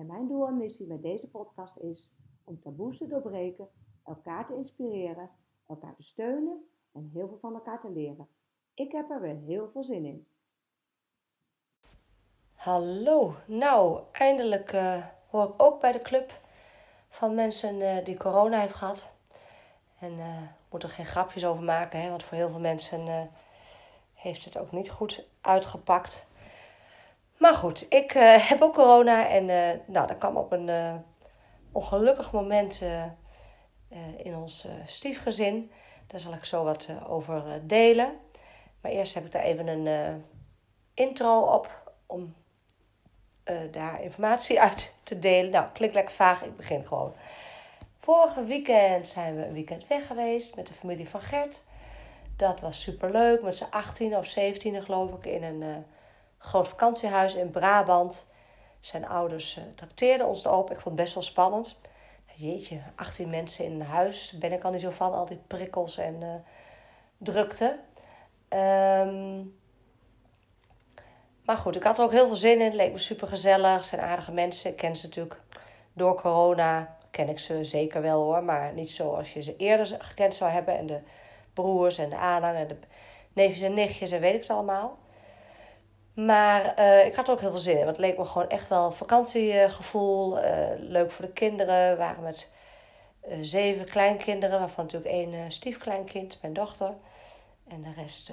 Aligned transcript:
en 0.00 0.06
mijn 0.06 0.28
doel 0.28 0.46
en 0.46 0.56
missie 0.56 0.86
met 0.86 1.02
deze 1.02 1.26
podcast 1.26 1.76
is 1.76 2.10
om 2.44 2.60
taboes 2.60 2.98
te 2.98 3.06
doorbreken, 3.06 3.68
elkaar 4.04 4.46
te 4.46 4.54
inspireren, 4.54 5.30
elkaar 5.66 5.96
te 5.96 6.02
steunen 6.02 6.68
en 6.92 7.10
heel 7.12 7.28
veel 7.28 7.38
van 7.40 7.54
elkaar 7.54 7.80
te 7.80 7.90
leren. 7.90 8.28
Ik 8.74 8.92
heb 8.92 9.10
er 9.10 9.20
weer 9.20 9.36
heel 9.36 9.70
veel 9.72 9.84
zin 9.84 10.04
in. 10.04 10.26
Hallo, 12.52 13.34
nou, 13.46 14.00
eindelijk 14.12 14.72
uh, 14.72 15.06
hoor 15.30 15.44
ik 15.44 15.62
ook 15.62 15.80
bij 15.80 15.92
de 15.92 16.02
club 16.02 16.40
van 17.08 17.34
mensen 17.34 17.74
uh, 17.74 18.04
die 18.04 18.16
corona 18.16 18.60
heeft 18.60 18.74
gehad. 18.74 19.12
En 19.98 20.12
ik 20.12 20.70
moet 20.70 20.82
er 20.82 20.88
geen 20.88 21.06
grapjes 21.06 21.44
over 21.44 21.62
maken, 21.62 22.00
hè, 22.00 22.08
want 22.08 22.22
voor 22.22 22.36
heel 22.36 22.50
veel 22.50 22.60
mensen 22.60 23.30
heeft 24.14 24.44
het 24.44 24.58
ook 24.58 24.72
niet 24.72 24.90
goed 24.90 25.28
uitgepakt. 25.40 26.26
Maar 27.40 27.54
goed, 27.54 27.86
ik 27.88 28.14
uh, 28.14 28.48
heb 28.48 28.62
ook 28.62 28.74
corona 28.74 29.28
en 29.28 29.48
uh, 29.48 29.80
nou, 29.86 30.06
dat 30.06 30.18
kwam 30.18 30.36
op 30.36 30.52
een 30.52 30.68
uh, 30.68 30.94
ongelukkig 31.72 32.32
moment 32.32 32.82
in 34.16 34.36
ons 34.36 34.68
stiefgezin. 34.86 35.70
Daar 36.06 36.20
zal 36.20 36.32
ik 36.32 36.44
zo 36.44 36.64
wat 36.64 36.88
over 37.08 37.60
delen. 37.62 38.12
Maar 38.80 38.92
eerst 38.92 39.14
heb 39.14 39.24
ik 39.24 39.32
daar 39.32 39.42
even 39.42 39.66
een 39.66 40.24
intro 40.94 41.40
op 41.40 41.92
om 42.06 42.34
daar 43.70 44.02
informatie 44.02 44.60
uit 44.70 44.94
te 45.02 45.18
delen. 45.18 45.50
Nou, 45.50 45.66
klinkt 45.72 45.94
lekker 45.94 46.14
vaag, 46.14 46.42
ik 46.42 46.56
begin 46.56 46.86
gewoon. 46.86 47.14
Vorige 47.98 48.44
weekend 48.44 49.08
zijn 49.08 49.36
we 49.36 49.46
een 49.46 49.52
weekend 49.52 49.86
weg 49.86 50.06
geweest 50.06 50.56
met 50.56 50.66
de 50.66 50.74
familie 50.74 51.08
van 51.08 51.20
Gert. 51.20 51.64
Dat 52.36 52.60
was 52.60 52.80
super 52.80 53.10
leuk, 53.10 53.42
met 53.42 53.56
z'n 53.56 53.70
18 53.70 54.16
of 54.16 54.26
17 54.26 54.82
geloof 54.82 55.12
ik, 55.12 55.26
in 55.26 55.42
een 55.42 55.84
groot 56.40 56.68
vakantiehuis 56.68 57.34
in 57.34 57.50
Brabant. 57.50 58.26
Zijn 58.80 59.08
ouders 59.08 59.58
uh, 59.58 59.64
trakteerden 59.74 60.26
ons 60.26 60.44
erop. 60.44 60.70
Ik 60.70 60.80
vond 60.80 60.84
het 60.84 61.04
best 61.04 61.14
wel 61.14 61.22
spannend. 61.22 61.80
Jeetje, 62.34 62.80
18 62.94 63.30
mensen 63.30 63.64
in 63.64 63.72
een 63.72 63.86
huis. 63.86 64.38
Ben 64.38 64.52
ik 64.52 64.64
al 64.64 64.70
niet 64.70 64.80
zo 64.80 64.90
van, 64.90 65.12
al 65.12 65.26
die 65.26 65.40
prikkels 65.46 65.98
en 65.98 66.20
uh, 66.20 66.34
drukte. 67.18 67.78
Um, 68.48 69.58
maar 71.44 71.56
goed, 71.56 71.76
ik 71.76 71.82
had 71.82 71.98
er 71.98 72.04
ook 72.04 72.12
heel 72.12 72.26
veel 72.26 72.36
zin 72.36 72.58
in. 72.58 72.64
Het 72.64 72.74
leek 72.74 72.92
me 72.92 72.98
super 72.98 73.28
gezellig. 73.28 73.76
Het 73.76 73.86
zijn 73.86 74.00
aardige 74.00 74.32
mensen. 74.32 74.70
Ik 74.70 74.76
ken 74.76 74.96
ze 74.96 75.06
natuurlijk 75.06 75.40
door 75.92 76.20
corona. 76.20 76.96
Ken 77.10 77.28
ik 77.28 77.38
ze 77.38 77.64
zeker 77.64 78.02
wel 78.02 78.22
hoor. 78.22 78.44
Maar 78.44 78.72
niet 78.72 78.90
zoals 78.90 79.32
je 79.32 79.42
ze 79.42 79.56
eerder 79.56 79.86
gekend 79.98 80.34
zou 80.34 80.50
hebben. 80.50 80.78
En 80.78 80.86
de 80.86 80.98
broers 81.54 81.98
en 81.98 82.08
de 82.08 82.16
aanhang 82.16 82.56
en 82.56 82.68
de 82.68 82.76
neefjes 83.32 83.62
en 83.62 83.74
nichtjes 83.74 84.10
en 84.10 84.20
weet 84.20 84.34
ik 84.34 84.44
ze 84.44 84.52
allemaal. 84.52 84.98
Maar 86.14 86.78
uh, 86.78 87.06
ik 87.06 87.14
had 87.14 87.26
er 87.26 87.32
ook 87.32 87.40
heel 87.40 87.50
veel 87.50 87.58
zin 87.58 87.78
in. 87.78 87.84
Want 87.84 87.96
het 87.96 88.06
leek 88.06 88.18
me 88.18 88.24
gewoon 88.24 88.48
echt 88.48 88.68
wel 88.68 88.92
vakantiegevoel. 88.92 90.44
Uh, 90.44 90.68
leuk 90.78 91.10
voor 91.10 91.24
de 91.24 91.32
kinderen. 91.32 91.90
We 91.90 91.96
waren 91.96 92.22
met 92.22 92.52
uh, 93.28 93.36
zeven 93.40 93.84
kleinkinderen. 93.84 94.58
Waarvan 94.58 94.84
natuurlijk 94.84 95.12
één 95.12 95.52
stiefkleinkind, 95.52 96.38
mijn 96.42 96.54
dochter. 96.54 96.94
En 97.68 97.82
de 97.82 97.92
rest 97.96 98.32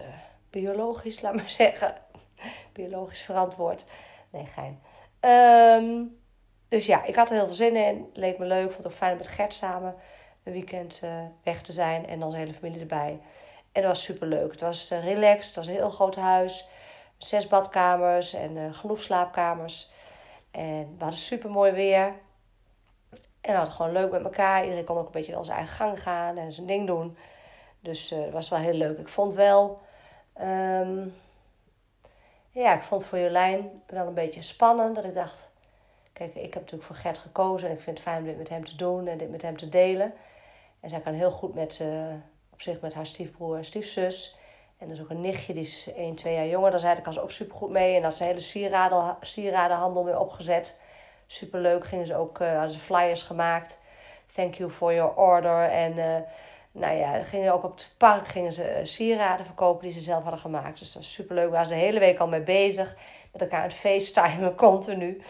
biologisch, 0.50 1.22
laat 1.22 1.36
maar 1.36 1.50
zeggen. 1.50 1.96
biologisch 2.74 3.22
verantwoord. 3.22 3.86
Nee, 4.30 4.48
gein. 4.56 4.82
Um, 5.84 6.20
dus 6.68 6.86
ja, 6.86 7.04
ik 7.04 7.16
had 7.16 7.30
er 7.30 7.36
heel 7.36 7.46
veel 7.46 7.56
zin 7.56 7.76
in. 7.76 8.10
Leek 8.14 8.38
me 8.38 8.46
leuk. 8.46 8.72
Vond 8.72 8.84
het 8.84 8.88
ook 8.88 8.98
fijn 8.98 9.12
om 9.12 9.18
met 9.18 9.28
Gert 9.28 9.54
samen 9.54 9.96
een 10.44 10.54
weekend 10.54 11.02
weg 11.44 11.62
te 11.62 11.72
zijn. 11.72 12.08
En 12.08 12.20
dan 12.20 12.32
zijn 12.32 12.44
hele 12.44 12.58
familie 12.58 12.80
erbij. 12.80 13.20
En 13.72 13.82
dat 13.82 13.92
was 13.92 14.04
super 14.04 14.28
leuk. 14.28 14.52
Het 14.52 14.62
was 14.62 14.90
relaxed. 14.90 15.46
Het 15.46 15.56
was 15.56 15.68
een 15.68 15.74
heel 15.74 15.90
groot 15.90 16.16
huis 16.16 16.70
zes 17.18 17.48
badkamers 17.48 18.34
en 18.34 18.56
uh, 18.56 18.74
genoeg 18.74 19.02
slaapkamers. 19.02 19.92
En 20.52 20.96
we 20.98 21.04
hadden 21.04 21.20
super 21.20 21.50
mooi 21.50 21.72
weer. 21.72 22.06
En 23.42 23.52
we 23.54 23.58
hadden 23.58 23.74
gewoon 23.74 23.92
leuk 23.92 24.12
met 24.12 24.24
elkaar. 24.24 24.64
Iedereen 24.64 24.86
kon 24.86 24.98
ook 24.98 25.06
een 25.06 25.12
beetje 25.12 25.32
wel 25.32 25.46
zijn 25.46 25.58
eigen 25.58 25.76
gang 25.76 26.02
gaan 26.02 26.38
en 26.38 26.52
zijn 26.52 26.68
ding 26.68 26.88
doen. 26.88 27.18
Dus 27.80 28.12
uh, 28.12 28.24
het 28.24 28.34
was 28.34 28.50
wel 28.50 28.60
heel 28.60 28.74
leuk. 28.74 28.98
Ik 28.98 29.10
vond 29.10 29.34
wel. 29.34 29.80
Um, 30.42 31.16
ja, 32.52 32.76
ik 32.76 32.84
vond 32.84 33.06
voor 33.06 33.20
Jolijn 33.20 33.84
wel 33.88 34.08
een 34.08 34.14
beetje 34.14 34.44
spannend. 34.44 34.96
Dat 34.96 35.06
ik 35.06 35.14
dacht. 35.14 35.48
Kijk, 36.14 36.36
ik 36.36 36.54
heb 36.54 36.64
natuurlijk 36.64 36.84
voor 36.84 36.96
Gert 36.96 37.18
gekozen. 37.18 37.68
En 37.68 37.76
ik 37.76 37.82
vind 37.82 37.98
het 37.98 38.08
fijn 38.08 38.20
om 38.20 38.26
dit 38.26 38.38
met 38.38 38.50
hem 38.50 38.66
te 38.66 38.76
doen 38.76 39.08
en 39.08 39.18
dit 39.18 39.32
met 39.32 39.42
hem 39.42 39.58
te 39.58 39.70
delen. 39.70 40.14
En 40.80 40.90
zij 40.90 41.00
kan 41.00 41.14
heel 41.14 41.32
goed 41.32 41.54
met, 41.54 41.80
uh, 41.82 42.14
op 42.54 42.62
zich 42.62 42.82
met 42.82 42.94
haar 42.94 43.06
stiefbroer 43.06 43.58
en 43.58 43.66
stiefzus. 43.66 44.37
En 44.78 44.90
is 44.90 45.02
ook 45.02 45.10
een 45.10 45.22
nichtje, 45.22 45.54
die 45.54 45.64
is 45.64 45.94
1, 45.94 46.16
2 46.16 46.34
jaar 46.34 46.48
jonger. 46.48 46.72
Daar 46.72 46.80
zei 46.80 46.98
ik 46.98 47.06
als 47.06 47.20
ook 47.20 47.32
supergoed 47.32 47.70
mee. 47.70 47.96
En 47.96 48.02
dat 48.02 48.14
is 48.14 48.20
hele 48.20 48.40
sieraden, 48.40 49.18
sieradenhandel 49.22 50.06
weer 50.06 50.20
opgezet. 50.20 50.80
Superleuk. 51.28 51.86
Gingen 51.86 52.06
ze 52.06 52.16
ook, 52.16 52.40
uh, 52.40 52.52
hadden 52.52 52.72
ze 52.72 52.80
flyers 52.80 53.22
gemaakt. 53.22 53.80
Thank 54.36 54.54
you 54.54 54.72
for 54.72 54.94
your 54.94 55.16
order. 55.16 55.70
En 55.70 55.98
uh, 55.98 56.16
nou 56.72 56.96
ja, 56.96 57.24
gingen 57.24 57.54
ook 57.54 57.64
op 57.64 57.76
het 57.76 57.94
park 57.98 58.28
gingen 58.28 58.52
ze 58.52 58.80
uh, 58.80 58.86
sieraden 58.86 59.46
verkopen 59.46 59.84
die 59.84 59.94
ze 59.94 60.00
zelf 60.00 60.22
hadden 60.22 60.42
gemaakt. 60.42 60.80
Dus 60.80 60.94
dat 60.94 61.02
was 61.02 61.14
superleuk. 61.14 61.44
Daar 61.44 61.52
waren 61.52 61.68
ze 61.68 61.74
de 61.74 61.80
hele 61.80 62.00
week 62.00 62.20
al 62.20 62.28
mee 62.28 62.42
bezig. 62.42 62.96
Met 63.32 63.42
elkaar 63.42 63.62
aan 63.62 63.68
het 63.68 63.78
facetimen 63.78 64.56
continu. 64.66 65.22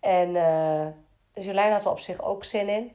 En 0.00 0.32
dus 1.34 1.44
Jolijn 1.44 1.72
had 1.72 1.84
er 1.84 1.90
op 1.90 1.98
zich 1.98 2.22
ook 2.22 2.44
zin 2.44 2.68
in. 2.68 2.92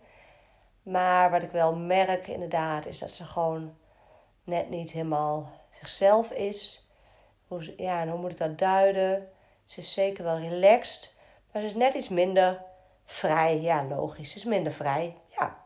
Maar 0.84 1.32
wat 1.32 1.42
ik 1.42 1.52
wel 1.52 1.76
merk 1.76 2.28
inderdaad, 2.28 2.86
is 2.86 3.00
dat 3.00 3.12
ze 3.12 3.24
gewoon 3.24 3.74
net 4.44 4.70
niet 4.70 4.92
helemaal 4.92 5.52
zichzelf 5.80 6.31
is. 6.31 6.88
Hoe, 7.47 7.74
ja, 7.78 8.02
en 8.02 8.09
hoe 8.09 8.19
moet 8.19 8.31
ik 8.31 8.38
dat 8.38 8.58
duiden? 8.58 9.30
Ze 9.66 9.80
is 9.80 9.94
zeker 9.94 10.24
wel 10.24 10.38
relaxed, 10.38 11.19
maar 11.52 11.62
ze 11.62 11.68
is 11.68 11.75
net 11.75 11.94
iets 11.94 12.09
minder 12.09 12.62
vrij. 13.06 13.62
Ja, 13.62 13.84
logisch. 13.84 14.31
Ze 14.31 14.38
is 14.38 14.44
minder 14.44 14.74
vrij. 14.74 15.16
Ja, 15.28 15.58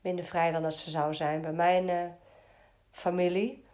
minder 0.00 0.24
vrij 0.24 0.50
dan 0.50 0.62
dat 0.62 0.74
ze 0.74 0.90
zou 0.90 1.14
zijn 1.14 1.40
bij 1.40 1.52
mijn 1.52 1.88
uh, 1.88 2.02
familie. 2.90 3.64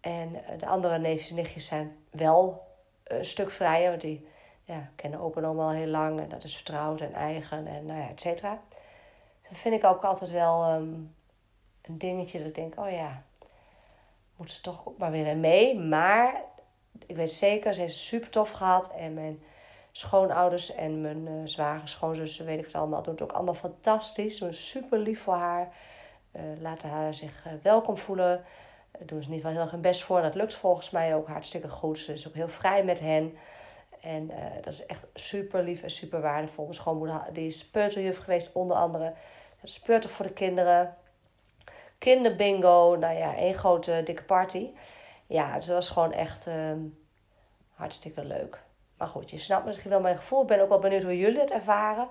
En 0.00 0.34
uh, 0.34 0.58
de 0.58 0.66
andere 0.66 0.98
neefjes 0.98 1.30
en 1.30 1.36
nichtjes 1.36 1.66
zijn 1.66 1.96
wel 2.10 2.66
een 3.04 3.24
stuk 3.24 3.50
vrijer, 3.50 3.88
want 3.88 4.00
die 4.00 4.28
ja, 4.64 4.90
kennen 4.96 5.20
opa 5.20 5.40
en 5.40 5.46
al 5.46 5.70
heel 5.70 5.86
lang 5.86 6.20
en 6.20 6.28
dat 6.28 6.44
is 6.44 6.54
vertrouwd 6.54 7.00
en 7.00 7.12
eigen 7.12 7.66
en 7.66 7.86
nou 7.86 8.00
ja, 8.00 8.08
et 8.08 8.20
cetera. 8.20 8.60
Dat 9.48 9.58
vind 9.58 9.74
ik 9.74 9.84
ook 9.84 10.04
altijd 10.04 10.30
wel 10.30 10.72
um, 10.72 11.14
een 11.82 11.98
dingetje 11.98 12.38
dat 12.38 12.46
ik 12.46 12.54
denk, 12.54 12.78
oh 12.78 12.90
ja, 12.90 13.22
ze 14.50 14.60
toch 14.60 14.86
ook 14.86 14.98
maar 14.98 15.10
weer 15.10 15.26
in 15.26 15.40
mee. 15.40 15.78
Maar 15.78 16.34
ik 17.06 17.16
weet 17.16 17.30
zeker, 17.30 17.74
ze 17.74 17.80
heeft 17.80 17.96
super 17.96 18.30
tof 18.30 18.50
gehad. 18.50 18.94
En 18.94 19.14
mijn 19.14 19.42
schoonouders 19.92 20.74
en 20.74 21.00
mijn 21.00 21.26
uh, 21.26 21.32
zware 21.44 21.86
schoonzussen, 21.86 22.46
weet 22.46 22.58
ik 22.58 22.64
het 22.64 22.74
allemaal, 22.74 23.02
doen 23.02 23.12
het 23.12 23.22
ook 23.22 23.32
allemaal 23.32 23.54
fantastisch. 23.54 24.38
Doen 24.38 24.54
super 24.54 24.98
lief 24.98 25.22
voor 25.22 25.34
haar. 25.34 25.72
Uh, 26.36 26.42
laten 26.60 26.88
haar 26.88 27.14
zich 27.14 27.44
uh, 27.46 27.52
welkom 27.62 27.98
voelen. 27.98 28.44
Doen 28.98 29.22
ze 29.22 29.30
niet 29.30 29.42
wel 29.42 29.52
heel 29.52 29.60
erg 29.60 29.70
hun 29.70 29.80
best 29.80 30.02
voor. 30.02 30.22
Dat 30.22 30.34
lukt 30.34 30.54
volgens 30.54 30.90
mij 30.90 31.14
ook 31.14 31.26
hartstikke 31.26 31.68
goed. 31.68 31.98
Ze 31.98 32.12
is 32.12 32.28
ook 32.28 32.34
heel 32.34 32.48
vrij 32.48 32.84
met 32.84 33.00
hen. 33.00 33.36
En 34.00 34.30
dat 34.62 34.72
is 34.72 34.86
echt 34.86 35.06
super 35.14 35.62
lief 35.62 35.82
en 35.82 35.90
super 35.90 36.20
waardevol. 36.20 36.64
Mijn 36.64 36.76
schoonmoeder 36.76 37.22
die 37.32 37.46
is 37.46 37.66
peuterjuf 37.66 38.18
geweest, 38.18 38.52
onder 38.52 38.76
andere. 38.76 39.12
Dat 39.60 40.10
voor 40.10 40.26
de 40.26 40.32
kinderen 40.32 40.96
kinderbingo. 42.04 42.96
Nou 42.96 43.14
ja, 43.16 43.36
één 43.36 43.54
grote 43.54 44.02
dikke 44.04 44.22
party. 44.22 44.70
Ja, 45.26 45.54
dus 45.54 45.66
dat 45.66 45.74
was 45.74 45.88
gewoon 45.88 46.12
echt 46.12 46.46
uh, 46.46 46.54
hartstikke 47.74 48.24
leuk. 48.24 48.62
Maar 48.96 49.08
goed, 49.08 49.30
je 49.30 49.38
snapt 49.38 49.64
misschien 49.64 49.90
wel 49.90 50.00
mijn 50.00 50.16
gevoel. 50.16 50.42
Ik 50.42 50.46
ben 50.46 50.60
ook 50.60 50.68
wel 50.68 50.78
benieuwd 50.78 51.02
hoe 51.02 51.18
jullie 51.18 51.40
het 51.40 51.52
ervaren. 51.52 52.08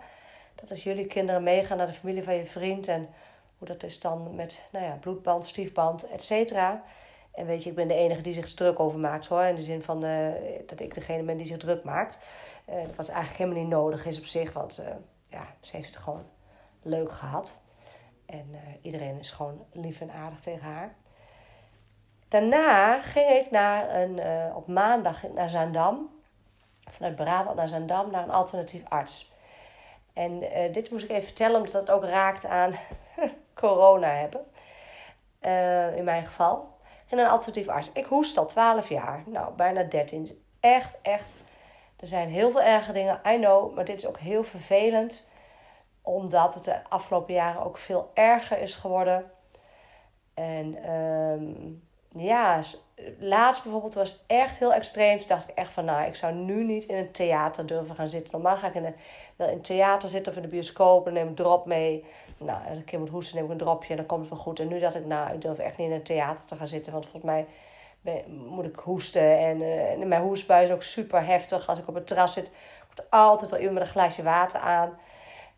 Dat 0.56 0.72
als 0.72 0.84
jullie 0.84 1.06
kinderen 1.06 1.44
meegaan 1.44 1.78
naar 1.78 1.88
de 1.88 1.94
familie 1.94 2.24
van 2.24 2.34
je 2.34 2.46
vriend. 2.46 2.88
En 2.88 3.10
hoe 3.58 3.68
dat 3.68 3.84
is 3.84 4.00
dan 4.00 4.36
met 4.36 4.62
nou 4.72 4.86
ja, 4.86 4.98
bloedband, 5.02 5.46
stiefband, 5.46 6.08
et 6.08 6.24
cetera. 6.24 6.84
En 7.34 7.46
weet 7.46 7.64
je, 7.64 7.70
ik 7.70 7.76
ben 7.76 7.88
de 7.88 7.94
enige 7.94 8.22
die 8.22 8.34
zich 8.34 8.54
druk 8.54 8.80
over 8.80 9.00
maakt 9.00 9.28
hoor. 9.28 9.44
In 9.44 9.56
de 9.56 9.62
zin 9.62 9.82
van 9.82 10.06
uh, 10.06 10.32
dat 10.68 10.80
ik 10.80 10.94
degene 10.94 11.24
ben 11.24 11.38
die 11.38 11.46
zich 11.46 11.58
druk 11.58 11.84
maakt. 11.84 12.20
Uh, 12.70 12.76
wat 12.96 13.10
eigenlijk 13.10 13.38
helemaal 13.38 13.62
niet 13.62 13.72
nodig 13.72 14.06
is 14.06 14.18
op 14.18 14.26
zich. 14.26 14.54
Want 14.54 14.80
uh, 14.80 14.86
ja, 15.28 15.48
ze 15.62 15.76
heeft 15.76 15.88
het 15.88 16.04
gewoon 16.04 16.26
leuk 16.82 17.12
gehad. 17.12 17.62
En 18.26 18.50
uh, 18.52 18.60
iedereen 18.82 19.20
is 19.20 19.32
gewoon 19.32 19.66
lief 19.72 20.02
en 20.02 20.12
aardig 20.12 20.40
tegen 20.40 20.62
haar. 20.62 20.96
Daarna 22.28 23.02
ging 23.02 23.30
ik 23.30 23.52
naar 23.52 24.02
een, 24.02 24.18
uh, 24.18 24.56
op 24.56 24.68
maandag 24.68 25.24
naar 25.24 25.50
Zaandam. 25.50 26.22
Vanuit 26.90 27.16
Brabant 27.16 27.56
naar 27.56 27.68
Zaandam 27.68 28.12
naar 28.12 28.24
een 28.24 28.32
alternatief 28.32 28.84
arts. 28.88 29.32
En 30.14 30.44
uh, 30.44 30.74
dit 30.74 30.92
moest 30.92 31.04
ik 31.04 31.10
even 31.10 31.24
vertellen, 31.24 31.56
omdat 31.56 31.74
het 31.74 31.92
ook 31.92 32.04
raakt 32.04 32.46
aan 32.46 32.74
corona 33.54 34.08
hebben. 34.08 34.46
In 35.96 36.04
mijn 36.04 36.26
geval. 36.26 36.74
En 37.10 37.18
een 37.18 37.28
alternatief 37.28 37.68
arts. 37.68 37.92
Ik 37.92 38.06
hoest 38.06 38.38
al 38.38 38.46
12 38.46 38.90
jaar. 38.90 39.24
Nou, 39.26 39.54
bijna 39.54 39.84
13. 39.84 40.44
Echt, 40.60 41.00
echt. 41.02 41.36
Er 42.00 42.08
zijn 42.08 42.30
heel 42.30 42.52
veel 42.52 42.62
erge 42.62 42.92
dingen, 42.92 43.20
I 43.28 43.38
know. 43.38 43.76
Maar 43.76 43.86
dit 43.86 43.98
is 43.98 44.06
ook 44.06 44.20
heel 44.20 44.44
vervelend. 44.44 45.28
Omdat 46.04 46.54
het 46.54 46.64
de 46.64 46.90
afgelopen 46.90 47.34
jaren 47.34 47.64
ook 47.64 47.78
veel 47.78 48.12
erger 48.14 48.60
is 48.60 48.76
geworden. 48.76 49.32
En 50.34 50.92
um, 50.92 51.82
ja, 52.16 52.60
laatst 53.20 53.64
bijvoorbeeld 53.64 53.94
was 53.94 54.12
het 54.12 54.24
echt 54.28 54.58
heel 54.58 54.74
extreem. 54.74 55.18
Toen 55.18 55.28
dacht 55.28 55.50
ik 55.50 55.56
echt 55.56 55.74
van, 55.74 55.86
nou, 55.86 56.08
ik 56.08 56.16
zou 56.16 56.34
nu 56.34 56.64
niet 56.64 56.86
in 56.86 56.96
een 56.96 57.12
theater 57.12 57.66
durven 57.66 57.96
gaan 57.96 58.08
zitten. 58.08 58.32
Normaal 58.32 58.58
ga 58.58 58.68
ik 58.68 58.74
in 58.74 58.86
een, 58.86 58.96
wel 59.36 59.48
in 59.48 59.54
een 59.54 59.62
theater 59.62 60.10
zitten 60.10 60.32
of 60.32 60.38
in 60.38 60.44
de 60.44 60.50
bioscoop 60.50 61.08
en 61.08 61.14
neem 61.14 61.28
een 61.28 61.36
drop 61.36 61.66
mee. 61.66 62.06
Nou, 62.38 62.68
een 62.68 62.84
keer 62.84 63.00
moet 63.00 63.10
hoesten, 63.10 63.36
neem 63.36 63.46
ik 63.46 63.52
een 63.52 63.58
dropje 63.58 63.90
en 63.90 63.98
dan 63.98 64.06
komt 64.06 64.22
het 64.22 64.30
wel 64.30 64.40
goed. 64.40 64.60
En 64.60 64.68
nu 64.68 64.80
dacht 64.80 64.96
ik, 64.96 65.06
nou, 65.06 65.34
ik 65.34 65.42
durf 65.42 65.58
echt 65.58 65.78
niet 65.78 65.88
in 65.88 65.94
een 65.94 66.04
theater 66.04 66.46
te 66.46 66.56
gaan 66.56 66.68
zitten. 66.68 66.92
Want 66.94 67.06
volgens 67.06 67.32
mij 67.32 67.46
moet 68.28 68.66
ik 68.66 68.76
hoesten. 68.76 69.40
En, 69.40 69.62
uh, 69.62 69.92
en 69.92 70.08
mijn 70.08 70.22
hoestbui 70.22 70.66
is 70.66 70.72
ook 70.72 70.84
super 70.84 71.26
heftig. 71.26 71.68
Als 71.68 71.80
ik 71.80 71.88
op 71.88 71.96
het 71.96 72.08
terras 72.08 72.34
zit, 72.34 72.52
komt 72.86 73.10
altijd 73.10 73.50
wel 73.50 73.60
iemand 73.60 73.78
met 73.78 73.88
een 73.88 73.94
glaasje 73.94 74.24
water 74.24 74.60
aan. 74.60 74.98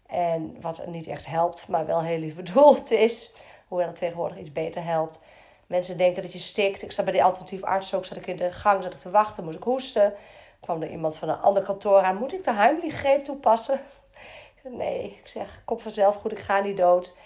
En 0.07 0.57
wat 0.61 0.85
niet 0.87 1.07
echt 1.07 1.25
helpt, 1.25 1.67
maar 1.67 1.85
wel 1.85 2.01
heel 2.01 2.19
lief 2.19 2.35
bedoeld 2.43 2.91
is. 2.91 3.33
Hoewel 3.67 3.87
het 3.87 3.95
tegenwoordig 3.95 4.37
iets 4.37 4.51
beter 4.51 4.83
helpt. 4.83 5.19
Mensen 5.67 5.97
denken 5.97 6.21
dat 6.21 6.33
je 6.33 6.39
stikt. 6.39 6.81
Ik 6.81 6.91
sta 6.91 7.03
bij 7.03 7.11
die 7.11 7.23
alternatief 7.23 7.63
arts 7.63 7.93
ook, 7.93 8.05
zat 8.05 8.17
ik 8.17 8.27
in 8.27 8.35
de 8.35 8.51
gang, 8.51 8.83
zat 8.83 8.93
ik 8.93 8.99
te 8.99 9.09
wachten, 9.09 9.43
moest 9.43 9.57
ik 9.57 9.63
hoesten. 9.63 10.13
kwam 10.59 10.81
er 10.81 10.89
iemand 10.89 11.15
van 11.15 11.29
een 11.29 11.41
ander 11.41 11.63
kantoor 11.63 12.01
aan. 12.01 12.17
Moet 12.17 12.33
ik 12.33 12.43
de 12.43 12.53
Heimlich-greep 12.53 13.23
toepassen? 13.23 13.79
nee, 14.63 15.17
ik 15.21 15.27
zeg, 15.27 15.61
kom 15.65 15.79
vanzelf 15.79 16.15
goed, 16.15 16.31
ik 16.31 16.39
ga 16.39 16.59
niet 16.59 16.77
dood. 16.77 17.17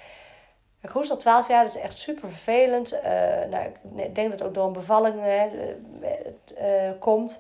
Ik 0.82 0.90
hoest 0.90 1.12
al 1.12 1.18
twaalf 1.18 1.48
jaar, 1.48 1.64
dat 1.64 1.76
is 1.76 1.82
echt 1.82 2.00
super 2.00 2.30
vervelend. 2.30 2.94
Uh, 2.94 3.02
nou, 3.50 3.66
ik 3.96 4.16
denk 4.16 4.30
dat 4.30 4.40
het 4.40 4.44
ook 4.44 4.54
door 4.54 4.68
een 4.68 4.74
bevalling 4.74 5.16
uh, 5.16 5.44
uh, 6.62 6.92
komt. 7.00 7.40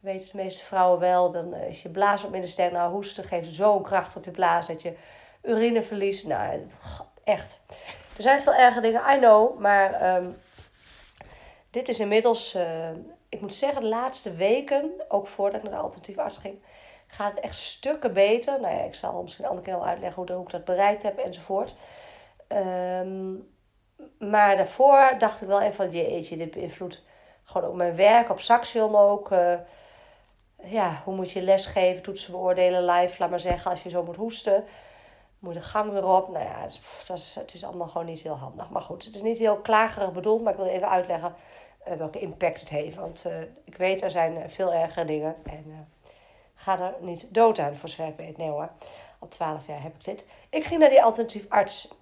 Weten 0.00 0.30
de 0.30 0.42
meeste 0.42 0.64
vrouwen 0.64 1.00
wel. 1.00 1.30
Dan 1.30 1.54
is 1.54 1.82
je 1.82 1.88
blaas 1.88 2.22
wat 2.22 2.30
minder 2.30 2.50
sterk. 2.50 2.72
Nou, 2.72 2.92
hoesten 2.92 3.24
geeft 3.24 3.50
zo'n 3.50 3.82
kracht 3.82 4.16
op 4.16 4.24
je 4.24 4.30
blaas 4.30 4.66
dat 4.66 4.82
je 4.82 4.96
urine 5.42 5.82
verliest. 5.82 6.26
Nou, 6.26 6.66
echt. 7.24 7.60
Er 8.16 8.22
zijn 8.22 8.40
veel 8.40 8.54
erge 8.54 8.80
dingen, 8.80 9.02
I 9.14 9.18
know. 9.18 9.58
Maar 9.58 10.16
um, 10.16 10.36
dit 11.70 11.88
is 11.88 12.00
inmiddels, 12.00 12.54
uh, 12.54 12.90
ik 13.28 13.40
moet 13.40 13.54
zeggen, 13.54 13.82
de 13.82 13.88
laatste 13.88 14.34
weken, 14.34 14.90
ook 15.08 15.26
voordat 15.26 15.56
ik 15.56 15.62
naar 15.62 15.78
de 15.78 15.84
alternatieve 15.84 16.22
arts 16.22 16.38
ging, 16.38 16.62
gaat 17.06 17.30
het 17.30 17.40
echt 17.40 17.56
stukken 17.56 18.12
beter. 18.12 18.60
Nou 18.60 18.74
ja, 18.74 18.82
ik 18.82 18.94
zal 18.94 19.22
misschien 19.22 19.44
een 19.44 19.50
andere 19.50 19.68
keer 19.68 19.78
wel 19.78 19.88
uitleggen 19.88 20.32
hoe, 20.32 20.42
ik 20.42 20.50
dat 20.50 20.64
bereikt 20.64 21.02
heb 21.02 21.18
enzovoort. 21.18 21.74
Um, 22.48 23.56
maar 24.18 24.56
daarvoor 24.56 25.14
dacht 25.18 25.42
ik 25.42 25.48
wel 25.48 25.60
even 25.60 25.74
van, 25.74 25.90
jeetje, 25.90 26.36
dit 26.36 26.50
beïnvloedt 26.50 27.02
gewoon 27.44 27.68
ook 27.68 27.76
mijn 27.76 27.96
werk 27.96 28.30
op 28.30 28.40
Saxion 28.40 28.96
ook. 28.96 29.30
Ja, 30.64 31.02
hoe 31.04 31.14
moet 31.14 31.30
je 31.30 31.42
lesgeven, 31.42 32.02
toetsen 32.02 32.32
beoordelen 32.32 32.84
live, 32.84 33.16
laat 33.18 33.30
maar 33.30 33.40
zeggen, 33.40 33.70
als 33.70 33.82
je 33.82 33.88
zo 33.88 34.02
moet 34.02 34.16
hoesten 34.16 34.64
moet 35.38 35.54
de 35.54 35.62
gang 35.62 35.92
weer 35.92 36.06
op. 36.06 36.28
Nou 36.28 36.44
ja, 36.44 36.60
het 36.60 37.18
is, 37.18 37.34
het 37.34 37.54
is 37.54 37.64
allemaal 37.64 37.88
gewoon 37.88 38.06
niet 38.06 38.20
heel 38.20 38.36
handig. 38.36 38.70
Maar 38.70 38.82
goed, 38.82 39.04
het 39.04 39.14
is 39.14 39.22
niet 39.22 39.38
heel 39.38 39.56
klagerig 39.56 40.12
bedoeld, 40.12 40.42
maar 40.42 40.52
ik 40.52 40.58
wil 40.58 40.68
even 40.68 40.88
uitleggen 40.88 41.34
uh, 41.88 41.94
welke 41.94 42.18
impact 42.18 42.60
het 42.60 42.68
heeft. 42.68 42.96
Want 42.96 43.24
uh, 43.26 43.40
ik 43.64 43.76
weet, 43.76 44.02
er 44.02 44.10
zijn 44.10 44.36
eh, 44.36 44.48
veel 44.48 44.72
ergere 44.72 45.04
dingen. 45.04 45.36
En 45.44 45.88
ga 46.54 46.80
er 46.80 46.94
niet 47.00 47.34
dood 47.34 47.58
aan, 47.58 47.76
voor 47.76 47.88
zover 47.88 48.06
ik 48.06 48.16
weet. 48.16 48.36
Nee 48.36 48.48
hoor, 48.48 48.70
al 49.18 49.28
twaalf 49.28 49.66
jaar 49.66 49.82
heb 49.82 49.94
ik 49.94 50.04
dit. 50.04 50.28
Ik 50.50 50.64
ging 50.64 50.80
naar 50.80 50.90
die 50.90 51.02
alternatief 51.02 51.46
arts. 51.48 51.94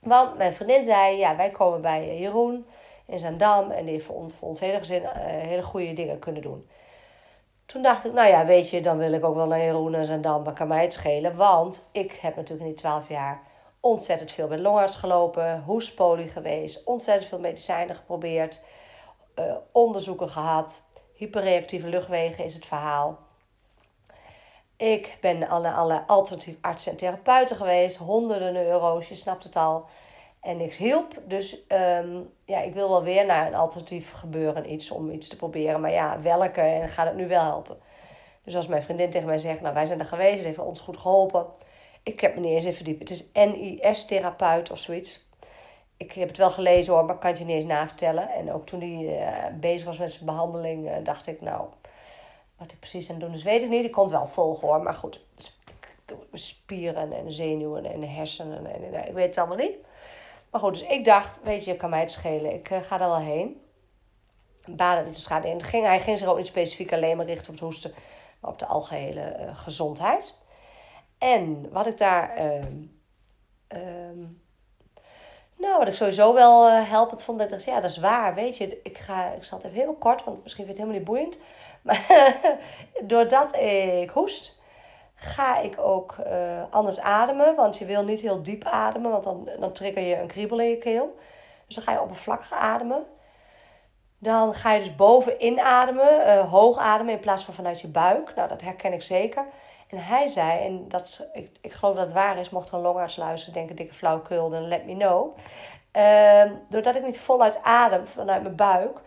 Want 0.00 0.36
mijn 0.36 0.52
vriendin 0.52 0.84
zei, 0.84 1.16
ja, 1.16 1.36
wij 1.36 1.50
komen 1.50 1.80
bij 1.80 2.18
Jeroen 2.18 2.66
in 3.06 3.18
Zandam. 3.18 3.70
En 3.70 3.84
die 3.84 3.94
heeft 3.94 4.06
voor 4.06 4.16
ons, 4.16 4.34
voor 4.34 4.48
ons 4.48 4.60
hele 4.60 4.78
gezin 4.78 5.06
hele 5.14 5.62
goede 5.62 5.92
dingen 5.92 6.18
kunnen 6.18 6.42
doen. 6.42 6.68
Toen 7.72 7.82
dacht 7.82 8.04
ik, 8.04 8.12
nou 8.12 8.28
ja, 8.28 8.46
weet 8.46 8.70
je, 8.70 8.80
dan 8.80 8.98
wil 8.98 9.12
ik 9.12 9.24
ook 9.24 9.34
wel 9.34 9.46
naar 9.46 9.58
Jeroen 9.58 9.94
en 9.94 10.06
Zandam. 10.06 10.42
Maar 10.42 10.52
kan 10.52 10.68
mij 10.68 10.82
het 10.82 10.92
schelen. 10.92 11.36
Want 11.36 11.88
ik 11.92 12.12
heb 12.12 12.36
natuurlijk 12.36 12.66
in 12.66 12.72
die 12.72 12.82
twaalf 12.82 13.08
jaar 13.08 13.42
ontzettend 13.80 14.32
veel 14.32 14.48
bij 14.48 14.58
longarts 14.58 14.94
gelopen. 14.94 15.62
Hoespolie 15.62 16.28
geweest. 16.28 16.84
Ontzettend 16.84 17.28
veel 17.28 17.38
medicijnen 17.38 17.96
geprobeerd. 17.96 18.60
Uh, 19.38 19.54
onderzoeken 19.72 20.28
gehad. 20.28 20.82
Hyperreactieve 21.14 21.88
luchtwegen 21.88 22.44
is 22.44 22.54
het 22.54 22.66
verhaal. 22.66 23.18
Ik 24.76 25.18
ben 25.20 25.48
alle, 25.48 25.72
alle 25.72 26.04
alternatief 26.06 26.56
artsen 26.60 26.92
en 26.92 26.98
therapeuten 26.98 27.56
geweest. 27.56 27.96
Honderden 27.96 28.66
euro's, 28.66 29.08
je 29.08 29.14
snapt 29.14 29.44
het 29.44 29.56
al. 29.56 29.84
En 30.42 30.56
niks 30.56 30.76
hielp. 30.76 31.14
Dus 31.26 31.52
um, 31.68 32.30
ja, 32.44 32.60
ik 32.60 32.74
wil 32.74 32.88
wel 32.88 33.02
weer 33.02 33.26
naar 33.26 33.46
een 33.46 33.54
alternatief 33.54 34.12
gebeuren, 34.12 34.72
iets 34.72 34.90
om 34.90 35.10
iets 35.10 35.28
te 35.28 35.36
proberen. 35.36 35.80
Maar 35.80 35.90
ja, 35.90 36.20
welke 36.20 36.60
en 36.60 36.88
gaat 36.88 37.06
het 37.06 37.16
nu 37.16 37.28
wel 37.28 37.42
helpen? 37.42 37.78
Dus 38.44 38.56
als 38.56 38.66
mijn 38.66 38.82
vriendin 38.82 39.10
tegen 39.10 39.26
mij 39.26 39.38
zegt, 39.38 39.60
nou 39.60 39.74
wij 39.74 39.86
zijn 39.86 39.98
er 39.98 40.06
geweest, 40.06 40.36
het 40.36 40.44
heeft 40.44 40.58
ons 40.58 40.80
goed 40.80 40.96
geholpen. 40.96 41.46
Ik 42.02 42.20
heb 42.20 42.34
me 42.34 42.40
niet 42.40 42.50
eens 42.50 42.64
even 42.64 42.76
verdiept. 42.76 42.98
Het 42.98 43.10
is 43.10 43.30
NIS-therapeut 43.32 44.70
of 44.70 44.78
zoiets. 44.78 45.30
Ik 45.96 46.12
heb 46.12 46.28
het 46.28 46.36
wel 46.36 46.50
gelezen 46.50 46.92
hoor, 46.92 47.04
maar 47.04 47.14
ik 47.14 47.20
kan 47.20 47.30
het 47.30 47.38
je 47.38 47.44
niet 47.44 47.56
eens 47.56 47.64
navertellen. 47.64 48.28
En 48.28 48.52
ook 48.52 48.66
toen 48.66 48.80
hij 48.80 49.20
uh, 49.20 49.60
bezig 49.60 49.86
was 49.86 49.98
met 49.98 50.12
zijn 50.12 50.24
behandeling, 50.24 50.88
uh, 50.88 50.94
dacht 51.02 51.26
ik, 51.26 51.40
nou, 51.40 51.66
wat 52.58 52.70
hij 52.70 52.78
precies 52.78 53.08
aan 53.08 53.14
het 53.14 53.24
doen 53.24 53.34
is, 53.34 53.42
weet 53.42 53.62
ik 53.62 53.68
niet. 53.68 53.84
Ik 53.84 53.92
kon 53.92 54.10
wel 54.10 54.26
volgen 54.26 54.68
hoor, 54.68 54.82
maar 54.82 54.94
goed. 54.94 55.24
Spieren 56.32 57.12
en 57.12 57.32
zenuwen 57.32 57.84
en 57.84 58.02
hersenen 58.02 58.66
en, 58.66 58.94
en 58.94 59.06
ik 59.06 59.14
weet 59.14 59.26
het 59.26 59.38
allemaal 59.38 59.56
niet. 59.56 59.76
Maar 60.52 60.60
goed, 60.60 60.72
dus 60.72 60.88
ik 60.88 61.04
dacht, 61.04 61.38
weet 61.42 61.64
je, 61.64 61.76
kan 61.76 61.90
mij 61.90 62.00
het 62.00 62.12
schelen. 62.12 62.52
Ik 62.52 62.70
uh, 62.70 62.80
ga 62.80 63.00
er 63.00 63.08
wel 63.08 63.18
heen. 63.18 63.60
Baden 64.66 65.12
dus 65.12 65.26
gaat 65.26 65.44
in. 65.44 65.62
Ging, 65.62 65.84
hij 65.86 66.00
ging 66.00 66.18
zich 66.18 66.28
ook 66.28 66.36
niet 66.36 66.46
specifiek 66.46 66.92
alleen 66.92 67.16
maar 67.16 67.26
richten 67.26 67.46
op 67.46 67.54
het 67.54 67.64
hoesten, 67.64 67.94
maar 68.40 68.50
op 68.50 68.58
de 68.58 68.66
algehele 68.66 69.36
uh, 69.40 69.58
gezondheid. 69.58 70.38
En 71.18 71.70
wat 71.70 71.86
ik 71.86 71.98
daar. 71.98 72.44
Uh, 72.44 72.64
nou, 75.56 75.78
wat 75.78 75.88
ik 75.88 75.94
sowieso 75.94 76.34
wel 76.34 76.68
uh, 76.68 76.88
helpend 76.88 77.22
vond, 77.22 77.38
dat 77.38 77.52
ik 77.52 77.60
ja, 77.60 77.80
dat 77.80 77.90
is 77.90 77.96
waar, 77.96 78.34
weet 78.34 78.56
je. 78.56 78.80
Ik, 78.82 78.98
ga, 78.98 79.30
ik 79.30 79.44
zal 79.44 79.58
het 79.58 79.66
even 79.66 79.80
heel 79.80 79.94
kort, 79.94 80.24
want 80.24 80.42
misschien 80.42 80.64
vind 80.64 80.76
je 80.76 80.82
het 80.82 80.92
helemaal 80.92 81.18
niet 81.22 81.32
boeiend. 81.32 81.38
Maar 81.82 82.56
doordat 83.02 83.56
ik 83.56 84.10
hoest, 84.10 84.61
ga 85.22 85.60
ik 85.60 85.78
ook 85.78 86.16
uh, 86.26 86.62
anders 86.70 87.00
ademen. 87.00 87.54
Want 87.54 87.78
je 87.78 87.84
wil 87.84 88.04
niet 88.04 88.20
heel 88.20 88.42
diep 88.42 88.64
ademen, 88.64 89.10
want 89.10 89.24
dan, 89.24 89.48
dan 89.58 89.72
trigger 89.72 90.02
je 90.02 90.18
een 90.18 90.26
kriebel 90.26 90.60
in 90.60 90.68
je 90.68 90.78
keel. 90.78 91.16
Dus 91.66 91.74
dan 91.74 91.84
ga 91.84 91.92
je 91.92 92.00
oppervlakkig 92.00 92.52
ademen. 92.52 93.04
Dan 94.18 94.54
ga 94.54 94.72
je 94.72 94.80
dus 94.80 94.96
boven 94.96 95.44
inademen, 95.44 96.26
uh, 96.26 96.50
hoog 96.50 96.78
ademen 96.78 97.14
in 97.14 97.20
plaats 97.20 97.44
van 97.44 97.54
vanuit 97.54 97.80
je 97.80 97.88
buik. 97.88 98.34
Nou, 98.34 98.48
dat 98.48 98.60
herken 98.60 98.92
ik 98.92 99.02
zeker. 99.02 99.44
En 99.88 99.98
hij 99.98 100.26
zei, 100.26 100.66
en 100.66 100.88
dat, 100.88 101.28
ik, 101.32 101.50
ik 101.60 101.72
geloof 101.72 101.96
dat 101.96 102.04
het 102.04 102.14
waar 102.14 102.38
is, 102.38 102.50
mocht 102.50 102.68
er 102.68 102.74
een 102.74 102.80
longarts 102.80 103.16
luisteren, 103.16 103.54
denken 103.54 103.76
dikke 103.76 103.94
flauwkul, 103.94 104.50
dan 104.50 104.68
let 104.68 104.86
me 104.86 104.94
know. 104.94 105.36
Uh, 105.96 106.52
doordat 106.68 106.94
ik 106.94 107.04
niet 107.04 107.18
voluit 107.18 107.62
adem 107.62 108.06
vanuit 108.06 108.42
mijn 108.42 108.56
buik, 108.56 108.98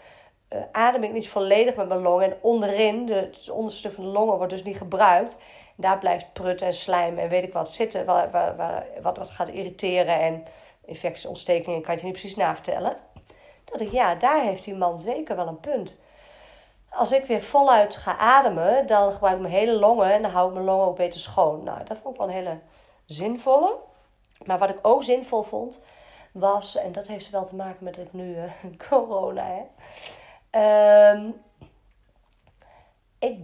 uh, 0.49 0.59
adem 0.71 1.03
ik 1.03 1.11
niet 1.11 1.29
volledig 1.29 1.75
met 1.75 1.87
mijn 1.87 2.01
longen. 2.01 2.25
En 2.25 2.37
onderin, 2.41 3.05
de, 3.05 3.13
het 3.13 3.49
onderste 3.49 3.79
stuk 3.79 3.93
van 3.93 4.03
de 4.03 4.09
longen 4.09 4.37
wordt 4.37 4.53
dus 4.53 4.63
niet 4.63 4.77
gebruikt. 4.77 5.39
Daar 5.75 5.97
blijft 5.99 6.33
prut 6.33 6.61
en 6.61 6.73
slijm 6.73 7.17
en 7.17 7.29
weet 7.29 7.43
ik 7.43 7.53
wat 7.53 7.69
zitten, 7.69 8.05
waar, 8.05 8.55
wat, 9.01 9.17
wat 9.17 9.29
gaat 9.29 9.49
irriteren 9.49 10.19
en 10.19 10.45
infecties, 10.85 11.25
ontstekingen, 11.25 11.81
kan 11.81 11.95
je 11.95 12.03
niet 12.03 12.11
precies 12.11 12.35
navertellen. 12.35 12.97
Dat 13.65 13.81
ik, 13.81 13.91
ja, 13.91 14.15
daar 14.15 14.41
heeft 14.41 14.63
die 14.63 14.75
man 14.75 14.99
zeker 14.99 15.35
wel 15.35 15.47
een 15.47 15.59
punt. 15.59 16.01
Als 16.89 17.11
ik 17.11 17.25
weer 17.25 17.41
voluit 17.41 17.95
ga 17.95 18.17
ademen, 18.17 18.87
dan 18.87 19.11
gebruik 19.11 19.35
ik 19.35 19.41
mijn 19.41 19.53
hele 19.53 19.71
longen 19.71 20.13
en 20.13 20.21
dan 20.21 20.31
hou 20.31 20.47
ik 20.47 20.53
mijn 20.53 20.65
longen 20.65 20.85
ook 20.85 20.95
beter 20.95 21.19
schoon. 21.19 21.63
Nou, 21.63 21.83
dat 21.83 21.97
vond 21.97 22.13
ik 22.13 22.19
wel 22.19 22.29
een 22.29 22.35
hele 22.35 22.59
zinvolle. 23.05 23.75
Maar 24.45 24.57
wat 24.57 24.69
ik 24.69 24.79
ook 24.81 25.03
zinvol 25.03 25.43
vond, 25.43 25.83
was, 26.31 26.75
en 26.75 26.91
dat 26.91 27.07
heeft 27.07 27.29
wel 27.29 27.45
te 27.45 27.55
maken 27.55 27.83
met 27.83 27.97
ik 28.05 28.13
nu 28.13 28.35
uh, 28.35 28.43
corona 28.89 29.43
heb. 29.43 29.67
Um, 31.15 31.41
ik 33.19 33.39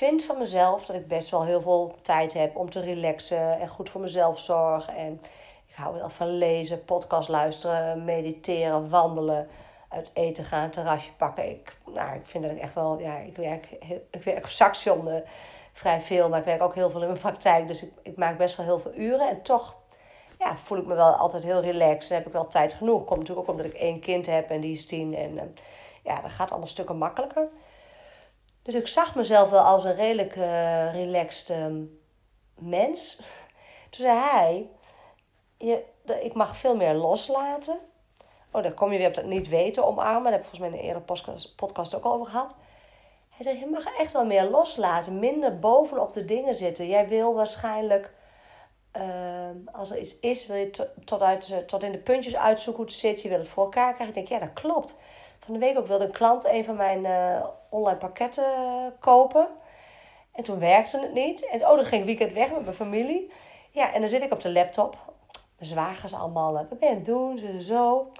vind 0.00 0.24
van 0.24 0.38
mezelf 0.38 0.86
dat 0.86 0.96
ik 0.96 1.08
best 1.08 1.30
wel 1.30 1.44
heel 1.44 1.60
veel 1.60 1.94
tijd 2.02 2.32
heb 2.32 2.56
om 2.56 2.70
te 2.70 2.80
relaxen 2.80 3.60
en 3.60 3.68
goed 3.68 3.90
voor 3.90 4.00
mezelf 4.00 4.40
zorgen. 4.40 4.96
En 4.96 5.20
ik 5.66 5.74
hou 5.74 5.94
wel 5.94 6.10
van 6.10 6.28
lezen, 6.38 6.84
podcast 6.84 7.28
luisteren, 7.28 8.04
mediteren, 8.04 8.88
wandelen, 8.88 9.48
uit 9.88 10.10
eten 10.12 10.44
gaan, 10.44 10.70
terrasje 10.70 11.12
pakken. 11.16 11.50
Ik, 11.50 11.76
nou, 11.86 12.14
ik 12.14 12.26
vind 12.26 12.44
dat 12.44 12.52
ik 12.52 12.58
echt 12.58 12.74
wel, 12.74 12.98
ja, 12.98 13.16
ik 13.16 13.36
werk, 13.36 13.68
ik 14.10 14.22
werk 14.22 14.44
op 14.44 14.50
Saxion 14.50 15.08
uh, 15.08 15.14
vrij 15.72 16.00
veel, 16.00 16.28
maar 16.28 16.38
ik 16.38 16.44
werk 16.44 16.62
ook 16.62 16.74
heel 16.74 16.90
veel 16.90 17.00
in 17.00 17.08
mijn 17.08 17.20
praktijk. 17.20 17.66
Dus 17.66 17.82
ik, 17.82 17.92
ik 18.02 18.16
maak 18.16 18.38
best 18.38 18.56
wel 18.56 18.66
heel 18.66 18.80
veel 18.80 18.94
uren 18.94 19.28
en 19.28 19.42
toch 19.42 19.76
ja, 20.38 20.56
voel 20.56 20.78
ik 20.78 20.86
me 20.86 20.94
wel 20.94 21.12
altijd 21.12 21.42
heel 21.42 21.60
relaxed 21.60 22.10
en 22.10 22.16
heb 22.16 22.26
ik 22.26 22.32
wel 22.32 22.48
tijd 22.48 22.72
genoeg. 22.72 23.04
Komt 23.04 23.18
natuurlijk 23.18 23.48
ook 23.48 23.54
omdat 23.54 23.72
ik 23.72 23.78
één 23.78 24.00
kind 24.00 24.26
heb 24.26 24.50
en 24.50 24.60
die 24.60 24.72
is 24.72 24.86
tien 24.86 25.14
en 25.14 25.34
uh, 25.34 25.42
ja, 26.02 26.20
dat 26.20 26.30
gaat 26.30 26.50
allemaal 26.50 26.68
stukken 26.68 26.98
makkelijker. 26.98 27.48
Dus 28.70 28.80
ik 28.80 28.88
zag 28.88 29.14
mezelf 29.14 29.50
wel 29.50 29.60
als 29.60 29.84
een 29.84 29.94
redelijk 29.94 30.36
uh, 30.36 30.92
relaxed 30.92 31.56
um, 31.56 32.00
mens. 32.58 33.16
Toen 33.90 34.04
zei 34.04 34.18
hij, 34.18 34.68
je, 35.58 35.82
ik 36.20 36.34
mag 36.34 36.56
veel 36.56 36.76
meer 36.76 36.94
loslaten. 36.94 37.78
Oh, 38.50 38.62
dan 38.62 38.74
kom 38.74 38.92
je 38.92 38.98
weer 38.98 39.08
op 39.08 39.14
dat 39.14 39.24
niet 39.24 39.48
weten 39.48 39.86
omarmen. 39.86 40.22
Daar 40.22 40.32
heb 40.32 40.40
ik 40.40 40.48
volgens 40.48 40.60
mij 40.60 40.68
in 40.68 40.74
een 40.74 40.94
eerdere 40.94 41.44
podcast 41.56 41.94
ook 41.94 42.04
al 42.04 42.12
over 42.12 42.26
gehad. 42.26 42.56
Hij 43.28 43.44
zei, 43.44 43.58
je 43.58 43.66
mag 43.66 43.84
echt 43.98 44.12
wel 44.12 44.24
meer 44.24 44.44
loslaten. 44.44 45.18
Minder 45.18 45.58
bovenop 45.58 46.12
de 46.12 46.24
dingen 46.24 46.54
zitten. 46.54 46.88
Jij 46.88 47.08
wil 47.08 47.34
waarschijnlijk, 47.34 48.12
ehm, 48.92 49.56
als 49.72 49.90
er 49.90 49.98
iets 49.98 50.18
is, 50.18 50.46
wil 50.46 50.56
je 50.56 50.70
tot, 51.04 51.20
uit, 51.20 51.62
tot 51.66 51.82
in 51.82 51.92
de 51.92 51.98
puntjes 51.98 52.36
uitzoeken 52.36 52.82
hoe 52.82 52.92
het 52.92 53.00
zit. 53.00 53.22
Je 53.22 53.28
wil 53.28 53.38
het 53.38 53.48
voor 53.48 53.64
elkaar 53.64 53.94
krijgen. 53.94 54.16
Ik 54.16 54.28
denk, 54.28 54.40
ja, 54.40 54.46
dat 54.46 54.60
klopt. 54.60 54.98
Van 55.50 55.58
de 55.58 55.66
week 55.66 55.78
ook 55.78 55.86
wilde 55.86 56.04
een 56.04 56.10
klant 56.10 56.44
een 56.44 56.64
van 56.64 56.76
mijn 56.76 57.04
uh, 57.04 57.44
online 57.68 57.98
pakketten 57.98 58.44
kopen. 58.98 59.48
En 60.32 60.44
toen 60.44 60.58
werkte 60.58 61.00
het 61.00 61.12
niet. 61.12 61.48
En 61.48 61.60
oh, 61.60 61.76
dan 61.76 61.84
ging 61.84 62.00
ik 62.00 62.06
weekend 62.06 62.32
weg 62.32 62.50
met 62.52 62.62
mijn 62.64 62.76
familie. 62.76 63.32
Ja, 63.70 63.92
en 63.92 64.00
dan 64.00 64.10
zit 64.10 64.22
ik 64.22 64.32
op 64.32 64.40
de 64.40 64.52
laptop. 64.52 64.96
Mijn 65.58 65.70
zwagers 65.70 66.14
allemaal, 66.14 66.52
wat 66.52 66.68
ben 66.68 66.78
je 66.80 66.88
aan 66.88 66.94
het 66.94 67.04
doen? 67.04 67.38
Zo, 67.38 67.58
zo. 67.60 68.12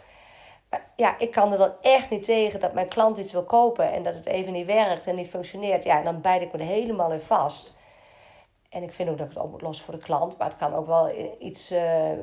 Maar 0.71 0.91
ja, 0.97 1.19
ik 1.19 1.31
kan 1.31 1.53
er 1.53 1.59
dan 1.59 1.73
echt 1.81 2.11
niet 2.11 2.25
tegen 2.25 2.61
dat 2.61 2.73
mijn 2.73 2.89
klant 2.89 3.17
iets 3.17 3.33
wil 3.33 3.45
kopen 3.45 3.93
en 3.93 4.03
dat 4.03 4.15
het 4.15 4.27
even 4.27 4.53
niet 4.53 4.67
werkt 4.67 5.07
en 5.07 5.15
niet 5.15 5.29
functioneert. 5.29 5.85
Ja, 5.85 6.03
dan 6.03 6.21
bijt 6.21 6.43
ik 6.43 6.53
me 6.53 6.59
er 6.59 6.65
helemaal 6.65 7.13
in 7.13 7.21
vast. 7.21 7.79
En 8.69 8.83
ik 8.83 8.93
vind 8.93 9.09
ook 9.09 9.19
dat 9.19 9.27
ik 9.27 9.33
het 9.33 9.43
op 9.43 9.51
moet 9.51 9.63
lossen 9.63 9.85
voor 9.85 9.95
de 9.95 10.01
klant. 10.01 10.39
Maar 10.39 10.49
het 10.49 10.59
kan 10.59 10.75
ook 10.75 10.87
wel 10.87 11.11
iets 11.39 11.75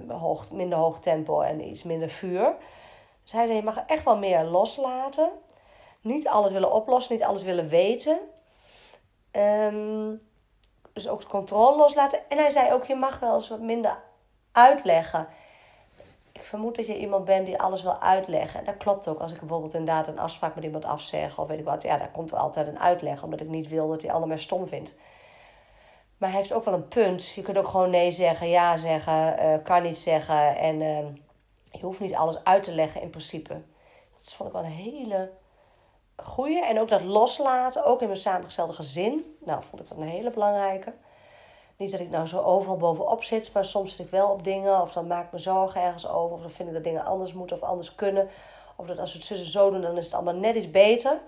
hoog, 0.08 0.52
minder 0.52 0.78
hoog 0.78 1.00
tempo 1.00 1.42
en 1.42 1.68
iets 1.68 1.84
minder 1.84 2.10
vuur. 2.10 2.56
Dus 3.27 3.36
hij 3.36 3.46
zei, 3.46 3.57
je 3.57 3.63
mag 3.63 3.84
echt 3.86 4.03
wel 4.03 4.17
meer 4.17 4.43
loslaten. 4.43 5.29
Niet 6.01 6.27
alles 6.27 6.51
willen 6.51 6.72
oplossen, 6.72 7.15
niet 7.15 7.24
alles 7.24 7.43
willen 7.43 7.67
weten. 7.67 8.19
Um, 9.31 10.22
dus 10.93 11.07
ook 11.07 11.19
de 11.19 11.27
controle 11.27 11.77
loslaten. 11.77 12.19
En 12.29 12.38
hij 12.38 12.50
zei 12.50 12.74
ook, 12.74 12.86
je 12.86 12.96
mag 12.96 13.19
wel 13.19 13.36
eens 13.36 13.50
wat 13.50 13.60
minder 13.60 13.98
uitleggen. 14.51 15.27
Ik 16.31 16.43
vermoed 16.43 16.75
dat 16.75 16.88
je 16.88 17.00
iemand 17.00 17.25
bent 17.25 17.46
die 17.46 17.60
alles 17.60 17.81
wil 17.81 18.01
uitleggen. 18.01 18.60
En 18.60 18.65
dat 18.65 18.77
klopt 18.77 19.07
ook. 19.07 19.19
Als 19.19 19.31
ik 19.31 19.39
bijvoorbeeld 19.39 19.74
inderdaad 19.74 20.07
een 20.07 20.19
afspraak 20.19 20.55
met 20.55 20.63
iemand 20.63 20.86
afzeg 20.86 21.39
of 21.39 21.48
weet 21.48 21.60
ik 21.60 21.65
wat. 21.65 21.84
Ja, 21.84 21.98
daar 21.98 22.12
komt 22.12 22.31
er 22.31 22.38
altijd 22.38 22.67
een 22.67 22.79
uitleg. 22.79 23.24
Omdat 23.24 23.41
ik 23.41 23.48
niet 23.48 23.67
wil 23.67 23.88
dat 23.88 24.01
die 24.01 24.12
ander 24.12 24.27
mij 24.27 24.38
stom 24.38 24.67
vindt. 24.67 24.96
Maar 26.17 26.29
hij 26.29 26.39
heeft 26.39 26.53
ook 26.53 26.65
wel 26.65 26.74
een 26.74 26.88
punt. 26.88 27.27
Je 27.27 27.41
kunt 27.41 27.57
ook 27.57 27.67
gewoon 27.67 27.89
nee 27.89 28.12
zeggen, 28.12 28.50
ja 28.50 28.75
zeggen, 28.75 29.43
uh, 29.43 29.63
kan 29.63 29.81
niet 29.81 29.98
zeggen. 29.98 30.55
En 30.55 30.81
uh, 30.81 31.05
je 31.71 31.86
hoeft 31.86 32.00
niet 32.00 32.15
alles 32.15 32.43
uit 32.43 32.63
te 32.63 32.71
leggen 32.71 33.01
in 33.01 33.09
principe. 33.09 33.62
Dat 34.17 34.33
vond 34.33 34.50
ik 34.50 34.55
wel 34.55 34.63
een 34.63 34.71
hele 34.71 35.31
goeie. 36.15 36.65
En 36.65 36.79
ook 36.79 36.89
dat 36.89 37.01
loslaten, 37.01 37.86
ook 37.86 38.01
in 38.01 38.07
mijn 38.07 38.19
samengestelde 38.19 38.74
gezin. 38.74 39.38
Nou, 39.39 39.63
vond 39.63 39.81
ik 39.81 39.88
dat 39.88 39.97
een 39.97 40.07
hele 40.07 40.31
belangrijke. 40.31 40.93
Niet 41.77 41.91
dat 41.91 42.00
ik 42.00 42.09
nou 42.09 42.27
zo 42.27 42.39
overal 42.39 42.77
bovenop 42.77 43.24
zit, 43.24 43.53
maar 43.53 43.65
soms 43.65 43.89
zit 43.89 44.00
ik 44.00 44.12
wel 44.12 44.29
op 44.29 44.43
dingen. 44.43 44.81
Of 44.81 44.91
dan 44.91 45.07
maak 45.07 45.25
ik 45.25 45.31
me 45.31 45.39
zorgen 45.39 45.81
ergens 45.81 46.07
over. 46.07 46.36
Of 46.36 46.41
dan 46.41 46.51
vind 46.51 46.67
ik 46.67 46.74
dat 46.74 46.83
dingen 46.83 47.05
anders 47.05 47.33
moeten 47.33 47.55
of 47.55 47.69
anders 47.69 47.95
kunnen. 47.95 48.29
Of 48.75 48.88
dat 48.88 49.00
als 49.00 49.12
we 49.12 49.17
het 49.17 49.27
zussen 49.27 49.47
zo 49.47 49.69
doen, 49.69 49.81
dan 49.81 49.97
is 49.97 50.05
het 50.05 50.13
allemaal 50.13 50.33
net 50.33 50.55
iets 50.55 50.71
beter. 50.71 51.19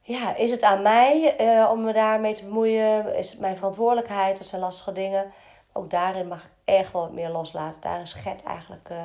Ja, 0.00 0.34
is 0.34 0.50
het 0.50 0.62
aan 0.62 0.82
mij 0.82 1.40
uh, 1.40 1.70
om 1.70 1.84
me 1.84 1.92
daarmee 1.92 2.34
te 2.34 2.44
bemoeien? 2.44 3.14
Is 3.16 3.30
het 3.30 3.40
mijn 3.40 3.56
verantwoordelijkheid? 3.56 4.38
Dat 4.38 4.46
zijn 4.46 4.60
lastige 4.60 4.92
dingen. 4.92 5.32
Ook 5.72 5.90
daarin 5.90 6.28
mag 6.28 6.44
ik 6.44 6.50
echt 6.64 6.92
wel 6.92 7.02
wat 7.02 7.12
meer 7.12 7.30
loslaten. 7.30 7.80
Daar 7.80 8.00
is 8.00 8.12
Gert 8.12 8.42
eigenlijk, 8.42 8.88
uh, 8.90 9.04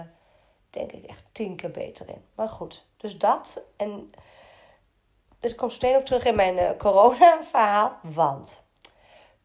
denk 0.72 0.92
ik, 0.92 1.04
echt 1.06 1.24
tien 1.32 1.56
keer 1.56 1.72
beter 1.72 2.10
in. 2.10 2.24
Maar 2.36 2.50
goed, 2.50 2.86
dus 2.98 3.18
dat. 3.18 3.62
En 3.76 4.12
dus 5.40 5.52
ik 5.52 5.58
kom 5.58 5.68
meteen 5.68 5.96
ook 5.96 6.06
terug 6.06 6.24
in 6.24 6.36
mijn 6.36 6.58
uh, 6.58 6.70
corona-verhaal. 6.78 7.98
Want 8.02 8.64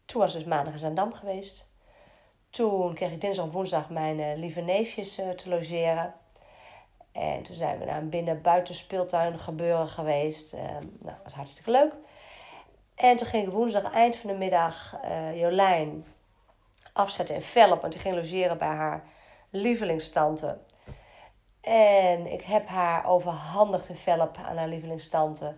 toen 0.05 0.21
was 0.21 0.33
dus 0.33 0.43
maandag 0.43 0.73
in 0.73 0.79
Zandam 0.79 1.13
geweest. 1.13 1.75
Toen 2.49 2.93
kreeg 2.93 3.11
ik 3.11 3.21
dinsdag 3.21 3.45
en 3.45 3.51
woensdag 3.51 3.89
mijn 3.89 4.19
uh, 4.19 4.35
lieve 4.35 4.61
neefjes 4.61 5.19
uh, 5.19 5.29
te 5.29 5.49
logeren. 5.49 6.13
En 7.11 7.43
toen 7.43 7.55
zijn 7.55 7.79
we 7.79 7.85
naar 7.85 7.97
een 7.97 8.09
binnen-buiten 8.09 8.75
speeltuin 8.75 9.39
gebeuren 9.39 9.87
geweest. 9.87 10.53
Nou, 10.53 10.85
dat 10.99 11.19
was 11.23 11.33
hartstikke 11.33 11.71
leuk. 11.71 11.93
En 12.95 13.15
toen 13.15 13.27
ging 13.27 13.47
ik 13.47 13.53
woensdag 13.53 13.91
eind 13.91 14.15
van 14.15 14.29
de 14.29 14.35
middag 14.35 14.95
Jolijn 15.33 16.05
afzetten 16.93 17.35
in 17.35 17.41
Velp. 17.41 17.81
Want 17.81 17.93
die 17.93 18.01
ging 18.01 18.15
logeren 18.15 18.57
bij 18.57 18.67
haar 18.67 19.03
lievelingstante. 19.49 20.57
En 21.67 22.31
ik 22.31 22.41
heb 22.41 22.67
haar 22.67 23.05
overhandigd 23.05 23.89
in 23.89 23.95
Velp 23.95 24.37
aan 24.37 24.57
haar 24.57 24.67
lievelingstante. 24.67 25.55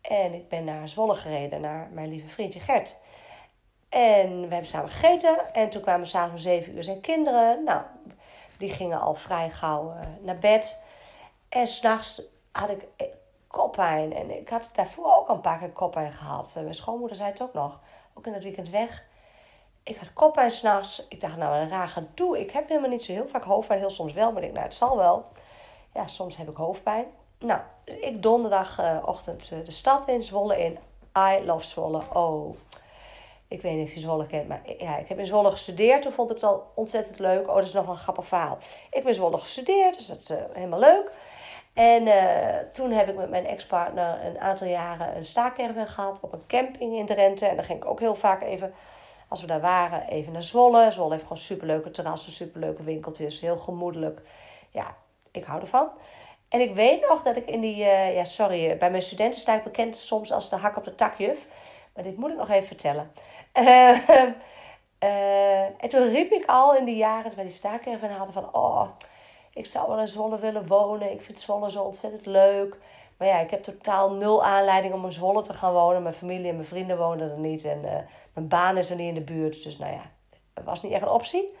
En 0.00 0.34
ik 0.34 0.48
ben 0.48 0.64
naar 0.64 0.88
Zwolle 0.88 1.14
gereden, 1.14 1.60
naar 1.60 1.88
mijn 1.92 2.08
lieve 2.08 2.28
vriendje 2.28 2.60
Gert. 2.60 2.96
En 3.88 4.40
we 4.40 4.48
hebben 4.48 4.66
samen 4.66 4.90
gegeten. 4.90 5.54
En 5.54 5.70
toen 5.70 5.82
kwamen 5.82 6.06
s'avonds 6.06 6.34
om 6.34 6.50
zeven 6.50 6.76
uur 6.76 6.84
zijn 6.84 7.00
kinderen. 7.00 7.64
Nou, 7.64 7.82
die 8.58 8.70
gingen 8.70 9.00
al 9.00 9.14
vrij 9.14 9.50
gauw 9.50 9.90
uh, 9.90 10.00
naar 10.20 10.38
bed. 10.38 10.82
En 11.48 11.66
s'nachts 11.66 12.22
had 12.52 12.70
ik 12.70 12.86
eh, 12.96 13.06
koppijn. 13.46 14.12
En 14.12 14.38
ik 14.38 14.48
had 14.48 14.70
daarvoor 14.72 15.16
ook 15.16 15.28
al 15.28 15.34
een 15.34 15.40
paar 15.40 15.58
keer 15.58 15.70
koppijn 15.70 16.12
gehad. 16.12 16.54
En 16.56 16.62
mijn 16.62 16.74
schoonmoeder 16.74 17.16
zei 17.16 17.30
het 17.30 17.42
ook 17.42 17.52
nog. 17.52 17.80
Ook 18.14 18.26
in 18.26 18.32
het 18.32 18.42
weekend 18.42 18.68
weg. 18.68 19.04
Ik 19.86 19.96
had 19.96 20.12
koppijn 20.12 20.50
s'nachts. 20.50 21.06
Ik 21.08 21.20
dacht, 21.20 21.36
nou, 21.36 21.56
een 21.56 21.68
raar 21.68 21.88
gedoe. 21.88 22.40
Ik 22.40 22.50
heb 22.50 22.68
helemaal 22.68 22.90
niet 22.90 23.04
zo 23.04 23.12
heel 23.12 23.28
vaak 23.28 23.44
hoofdpijn. 23.44 23.78
Heel 23.78 23.90
soms 23.90 24.12
wel, 24.12 24.32
maar 24.32 24.42
ik 24.42 24.52
nou, 24.52 24.64
het 24.64 24.74
zal 24.74 24.96
wel. 24.96 25.24
Ja, 25.94 26.06
soms 26.06 26.36
heb 26.36 26.48
ik 26.48 26.56
hoofdpijn. 26.56 27.06
Nou, 27.38 27.60
ik 27.84 28.22
donderdagochtend 28.22 29.50
uh, 29.52 29.64
de 29.64 29.70
stad 29.70 30.08
in, 30.08 30.22
Zwolle 30.22 30.62
in. 30.62 30.78
I 31.18 31.44
love 31.44 31.64
Zwolle. 31.64 32.02
Oh, 32.12 32.56
ik 33.48 33.62
weet 33.62 33.72
niet 33.72 33.88
of 33.88 33.94
je 33.94 34.00
Zwolle 34.00 34.26
kent, 34.26 34.48
maar 34.48 34.60
ja, 34.78 34.96
ik 34.96 35.08
heb 35.08 35.18
in 35.18 35.26
Zwolle 35.26 35.50
gestudeerd. 35.50 36.02
Toen 36.02 36.12
vond 36.12 36.30
ik 36.30 36.36
het 36.36 36.44
al 36.44 36.72
ontzettend 36.74 37.18
leuk. 37.18 37.48
Oh, 37.48 37.54
dat 37.54 37.64
is 37.64 37.72
nog 37.72 37.84
wel 37.84 37.94
een 37.94 38.00
grappig 38.00 38.26
verhaal. 38.26 38.58
Ik 38.90 39.00
ben 39.00 39.06
in 39.06 39.14
Zwolle 39.14 39.38
gestudeerd, 39.38 39.96
dus 39.96 40.06
dat 40.06 40.18
is 40.18 40.30
uh, 40.30 40.36
helemaal 40.52 40.78
leuk. 40.78 41.10
En 41.74 42.06
uh, 42.06 42.56
toen 42.72 42.90
heb 42.90 43.08
ik 43.08 43.16
met 43.16 43.30
mijn 43.30 43.46
ex-partner 43.46 44.24
een 44.24 44.40
aantal 44.40 44.66
jaren 44.66 45.16
een 45.16 45.24
staakerven 45.24 45.86
gehad 45.86 46.20
op 46.20 46.32
een 46.32 46.46
camping 46.46 46.98
in 46.98 47.06
Drenthe. 47.06 47.46
En 47.46 47.56
dan 47.56 47.64
ging 47.64 47.78
ik 47.78 47.90
ook 47.90 48.00
heel 48.00 48.14
vaak 48.14 48.42
even, 48.42 48.74
als 49.28 49.40
we 49.40 49.46
daar 49.46 49.60
waren, 49.60 50.08
even 50.08 50.32
naar 50.32 50.42
Zwolle. 50.42 50.90
Zwolle 50.90 51.10
heeft 51.10 51.22
gewoon 51.22 51.38
superleuke 51.38 51.90
terrassen, 51.90 52.32
superleuke 52.32 52.82
winkeltjes, 52.82 53.40
heel 53.40 53.56
gemoedelijk. 53.56 54.20
Ja, 54.70 54.96
ik 55.30 55.44
hou 55.44 55.60
ervan. 55.60 55.88
En 56.48 56.60
ik 56.60 56.74
weet 56.74 57.08
nog 57.08 57.22
dat 57.22 57.36
ik 57.36 57.50
in 57.50 57.60
die, 57.60 57.76
uh, 57.76 58.14
ja 58.14 58.24
sorry, 58.24 58.76
bij 58.76 58.90
mijn 58.90 59.02
studenten 59.02 59.40
sta 59.40 59.56
ik 59.56 59.64
bekend 59.64 59.96
soms 59.96 60.32
als 60.32 60.50
de 60.50 60.56
hak 60.56 60.76
op 60.76 60.84
de 60.84 60.94
takjuf. 60.94 61.46
Maar 61.94 62.04
dit 62.04 62.16
moet 62.16 62.30
ik 62.30 62.36
nog 62.36 62.50
even 62.50 62.66
vertellen. 62.66 63.12
Uh, 63.54 64.08
en 65.82 65.88
toen 65.88 66.08
riep 66.08 66.30
ik 66.32 66.44
al 66.46 66.76
in 66.76 66.84
die 66.84 66.96
jaren, 66.96 67.34
bij 67.34 67.44
die 67.44 67.52
staakerven 67.52 68.10
hadden 68.10 68.34
van... 68.34 68.54
Oh, 68.54 68.88
ik 69.56 69.66
zou 69.66 69.88
wel 69.88 69.98
in 69.98 70.08
Zwolle 70.08 70.38
willen 70.38 70.66
wonen. 70.66 71.12
Ik 71.12 71.22
vind 71.22 71.40
Zwolle 71.40 71.70
zo 71.70 71.82
ontzettend 71.82 72.26
leuk. 72.26 72.76
Maar 73.16 73.28
ja, 73.28 73.38
ik 73.38 73.50
heb 73.50 73.62
totaal 73.62 74.10
nul 74.10 74.44
aanleiding 74.44 74.94
om 74.94 75.04
in 75.04 75.12
Zwolle 75.12 75.42
te 75.42 75.52
gaan 75.52 75.72
wonen. 75.72 76.02
Mijn 76.02 76.14
familie 76.14 76.48
en 76.48 76.54
mijn 76.54 76.68
vrienden 76.68 76.98
woonden 76.98 77.30
er 77.30 77.38
niet. 77.38 77.64
En 77.64 77.84
uh, 77.84 77.90
mijn 78.32 78.48
baan 78.48 78.76
is 78.76 78.90
er 78.90 78.96
niet 78.96 79.08
in 79.08 79.14
de 79.14 79.32
buurt. 79.32 79.62
Dus 79.62 79.78
nou 79.78 79.92
ja, 79.92 80.02
dat 80.54 80.64
was 80.64 80.82
niet 80.82 80.92
echt 80.92 81.02
een 81.02 81.08
optie. 81.08 81.54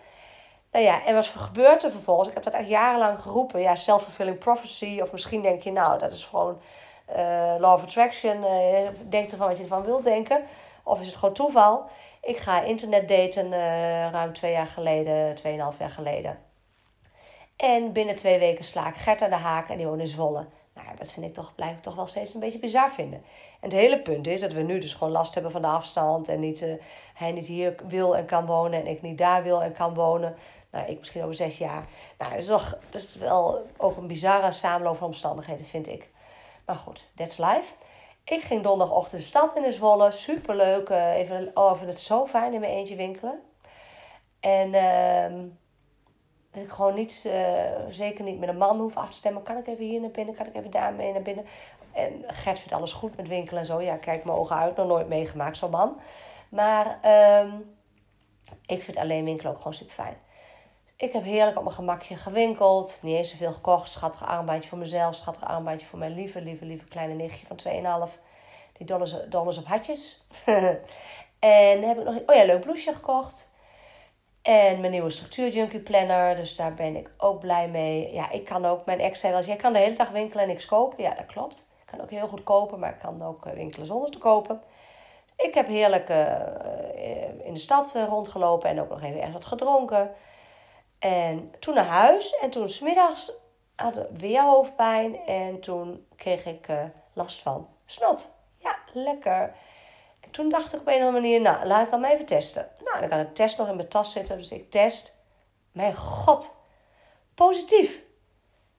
Nou 0.72 0.84
ja, 0.84 1.04
en 1.04 1.14
wat 1.14 1.26
gebeurt 1.26 1.84
er 1.84 1.90
vervolgens? 1.90 2.28
Ik 2.28 2.34
heb 2.34 2.42
dat 2.42 2.54
echt 2.54 2.68
jarenlang 2.68 3.22
geroepen. 3.22 3.60
Ja, 3.60 3.74
self-fulfilling 3.74 4.38
prophecy. 4.38 5.00
Of 5.02 5.12
misschien 5.12 5.42
denk 5.42 5.62
je, 5.62 5.72
nou, 5.72 5.98
dat 5.98 6.12
is 6.12 6.24
gewoon 6.24 6.60
uh, 7.10 7.54
law 7.58 7.72
of 7.72 7.82
attraction. 7.82 8.36
Uh, 8.36 8.88
denk 9.08 9.30
ervan 9.30 9.48
wat 9.48 9.56
je 9.56 9.62
ervan 9.62 9.84
wilt 9.84 10.04
denken. 10.04 10.42
Of 10.82 11.00
is 11.00 11.06
het 11.06 11.16
gewoon 11.16 11.34
toeval? 11.34 11.84
Ik 12.22 12.36
ga 12.36 12.62
internet 12.62 13.08
daten 13.08 13.50
ruim 14.10 14.32
twee 14.32 14.52
jaar 14.52 14.66
geleden, 14.66 15.34
tweeënhalf 15.34 15.78
jaar 15.78 15.90
geleden. 15.90 16.38
En 17.56 17.92
binnen 17.92 18.16
twee 18.16 18.38
weken 18.38 18.64
sla 18.64 18.88
ik 18.88 18.94
Gert 18.94 19.22
aan 19.22 19.30
de 19.30 19.36
haak 19.36 19.68
en 19.68 19.76
die 19.76 19.86
woont 19.86 20.00
in 20.00 20.06
Zwolle. 20.06 20.46
Ja, 20.86 20.94
dat 20.98 21.12
vind 21.12 21.26
ik 21.26 21.34
toch, 21.34 21.54
blijf 21.54 21.76
ik 21.76 21.82
toch 21.82 21.94
wel 21.94 22.06
steeds 22.06 22.34
een 22.34 22.40
beetje 22.40 22.58
bizar 22.58 22.90
vinden. 22.90 23.22
En 23.60 23.68
het 23.68 23.72
hele 23.72 23.98
punt 23.98 24.26
is 24.26 24.40
dat 24.40 24.52
we 24.52 24.62
nu 24.62 24.78
dus 24.78 24.94
gewoon 24.94 25.12
last 25.12 25.34
hebben 25.34 25.52
van 25.52 25.62
de 25.62 25.68
afstand. 25.68 26.28
En 26.28 26.40
niet, 26.40 26.64
hij 27.14 27.32
niet 27.32 27.46
hier 27.46 27.74
wil 27.88 28.16
en 28.16 28.26
kan 28.26 28.46
wonen 28.46 28.80
en 28.80 28.86
ik 28.86 29.02
niet 29.02 29.18
daar 29.18 29.42
wil 29.42 29.62
en 29.62 29.72
kan 29.72 29.94
wonen. 29.94 30.36
Nou, 30.70 30.86
ik 30.88 30.98
misschien 30.98 31.22
over 31.22 31.34
zes 31.34 31.58
jaar. 31.58 31.86
Nou, 32.18 32.30
dat 32.30 32.40
is, 32.40 32.46
toch, 32.46 32.78
dat 32.90 33.00
is 33.00 33.14
wel 33.14 33.66
ook 33.76 33.96
een 33.96 34.06
bizarre 34.06 34.52
samenloop 34.52 34.96
van 34.96 35.06
omstandigheden, 35.06 35.66
vind 35.66 35.88
ik. 35.88 36.08
Maar 36.66 36.76
goed, 36.76 37.06
that's 37.14 37.38
life. 37.38 37.74
Ik 38.24 38.42
ging 38.42 38.62
donderdagochtend 38.62 39.20
de 39.20 39.26
stad 39.26 39.56
in 39.56 39.62
de 39.62 39.72
Zwolle. 39.72 40.10
Superleuk. 40.10 40.88
Uh, 40.88 41.16
even, 41.16 41.50
oh, 41.54 41.70
ik 41.70 41.76
vind 41.76 41.90
het 41.90 42.00
zo 42.00 42.26
fijn 42.26 42.52
in 42.52 42.60
mijn 42.60 42.72
eentje 42.72 42.96
winkelen. 42.96 43.42
En 44.40 44.68
uh, 44.68 45.48
ik 46.56 46.70
gewoon 46.70 46.94
niet, 46.94 47.24
uh, 47.26 47.34
zeker 47.90 48.24
niet 48.24 48.38
met 48.38 48.48
een 48.48 48.56
man 48.56 48.80
hoef 48.80 48.96
af 48.96 49.10
te 49.10 49.16
stemmen. 49.16 49.42
Kan 49.42 49.56
ik 49.56 49.66
even 49.66 49.84
hier 49.84 50.00
naar 50.00 50.10
binnen? 50.10 50.34
Kan 50.34 50.46
ik 50.46 50.56
even 50.56 50.70
daar 50.70 50.92
mee 50.92 51.12
naar 51.12 51.22
binnen? 51.22 51.46
En 51.92 52.24
Gert 52.26 52.58
vindt 52.58 52.72
alles 52.72 52.92
goed 52.92 53.16
met 53.16 53.28
winkelen 53.28 53.60
en 53.60 53.66
zo. 53.66 53.80
Ja, 53.80 53.96
kijk 53.96 54.24
mijn 54.24 54.38
ogen 54.38 54.56
uit. 54.56 54.76
Nog 54.76 54.86
nooit 54.86 55.08
meegemaakt, 55.08 55.56
zo'n 55.56 55.70
man. 55.70 56.00
Maar 56.48 56.98
uh, 57.04 57.52
ik 58.66 58.82
vind 58.82 58.96
alleen 58.96 59.24
winkelen 59.24 59.52
ook 59.52 59.58
gewoon 59.58 59.74
super 59.74 59.94
fijn. 59.94 60.16
Ik 60.96 61.12
heb 61.12 61.22
heerlijk 61.22 61.56
op 61.56 61.62
mijn 61.62 61.74
gemakje 61.74 62.16
gewinkeld. 62.16 63.00
Niet 63.02 63.16
eens 63.16 63.30
zoveel 63.30 63.52
gekocht. 63.52 63.90
Schattig 63.90 64.24
armbandje 64.24 64.68
voor 64.68 64.78
mezelf. 64.78 65.14
Schattig 65.14 65.44
armbandje 65.44 65.86
voor 65.86 65.98
mijn 65.98 66.14
lieve, 66.14 66.40
lieve, 66.40 66.64
lieve 66.64 66.84
kleine 66.84 67.14
nichtje 67.14 67.46
van 67.46 68.08
2,5. 68.08 68.18
Die 68.72 68.86
dol 68.86 69.02
is, 69.02 69.16
dol 69.28 69.48
is 69.48 69.58
op 69.58 69.66
hartjes. 69.66 70.24
En 71.38 71.82
heb 71.82 71.98
ik 71.98 72.04
nog 72.04 72.14
oh 72.26 72.34
ja, 72.34 72.44
leuk 72.44 72.60
blouseje 72.60 72.94
gekocht. 72.94 73.50
En 74.46 74.80
mijn 74.80 74.92
nieuwe 74.92 75.10
structuur 75.10 75.48
junkie 75.48 75.80
planner. 75.80 76.36
Dus 76.36 76.56
daar 76.56 76.74
ben 76.74 76.96
ik 76.96 77.10
ook 77.18 77.40
blij 77.40 77.68
mee. 77.68 78.12
Ja, 78.12 78.30
ik 78.30 78.44
kan 78.44 78.64
ook, 78.64 78.84
mijn 78.84 79.00
ex 79.00 79.20
zei 79.20 79.44
jij 79.44 79.56
kan 79.56 79.72
de 79.72 79.78
hele 79.78 79.96
dag 79.96 80.10
winkelen 80.10 80.42
en 80.42 80.48
niks 80.48 80.66
kopen. 80.66 81.02
Ja, 81.02 81.14
dat 81.14 81.26
klopt. 81.26 81.68
Ik 81.80 81.86
kan 81.86 82.00
ook 82.00 82.10
heel 82.10 82.28
goed 82.28 82.44
kopen, 82.44 82.78
maar 82.78 82.90
ik 82.90 82.98
kan 82.98 83.22
ook 83.22 83.44
winkelen 83.44 83.86
zonder 83.86 84.10
te 84.10 84.18
kopen. 84.18 84.62
Ik 85.36 85.54
heb 85.54 85.66
heerlijk 85.66 86.08
in 87.44 87.52
de 87.52 87.60
stad 87.60 87.94
rondgelopen 88.08 88.70
en 88.70 88.80
ook 88.80 88.88
nog 88.88 89.02
even 89.02 89.16
ergens 89.16 89.32
wat 89.32 89.44
gedronken. 89.44 90.14
En 90.98 91.54
toen 91.58 91.74
naar 91.74 91.84
huis. 91.84 92.38
En 92.38 92.50
toen 92.50 92.68
smiddags 92.68 93.32
had 93.76 93.96
ik 93.96 94.06
weer 94.12 94.42
hoofdpijn. 94.42 95.16
En 95.26 95.60
toen 95.60 96.06
kreeg 96.16 96.44
ik 96.44 96.68
last 97.12 97.42
van 97.42 97.68
snot. 97.86 98.34
Ja, 98.58 98.76
lekker. 98.92 99.54
En 100.36 100.42
toen 100.42 100.50
dacht 100.50 100.74
ik 100.74 100.80
op 100.80 100.86
een 100.86 100.94
of 100.94 101.00
andere 101.00 101.20
manier, 101.20 101.40
nou, 101.40 101.66
laat 101.66 101.84
ik 101.84 101.90
dan 101.90 102.00
maar 102.00 102.10
even 102.10 102.26
testen. 102.26 102.68
Nou, 102.84 103.00
dan 103.00 103.08
kan 103.08 103.18
de 103.18 103.32
test 103.32 103.58
nog 103.58 103.68
in 103.68 103.76
mijn 103.76 103.88
tas 103.88 104.12
zitten. 104.12 104.38
Dus 104.38 104.50
ik 104.50 104.70
test. 104.70 105.24
Mijn 105.72 105.96
god, 105.96 106.56
positief. 107.34 108.02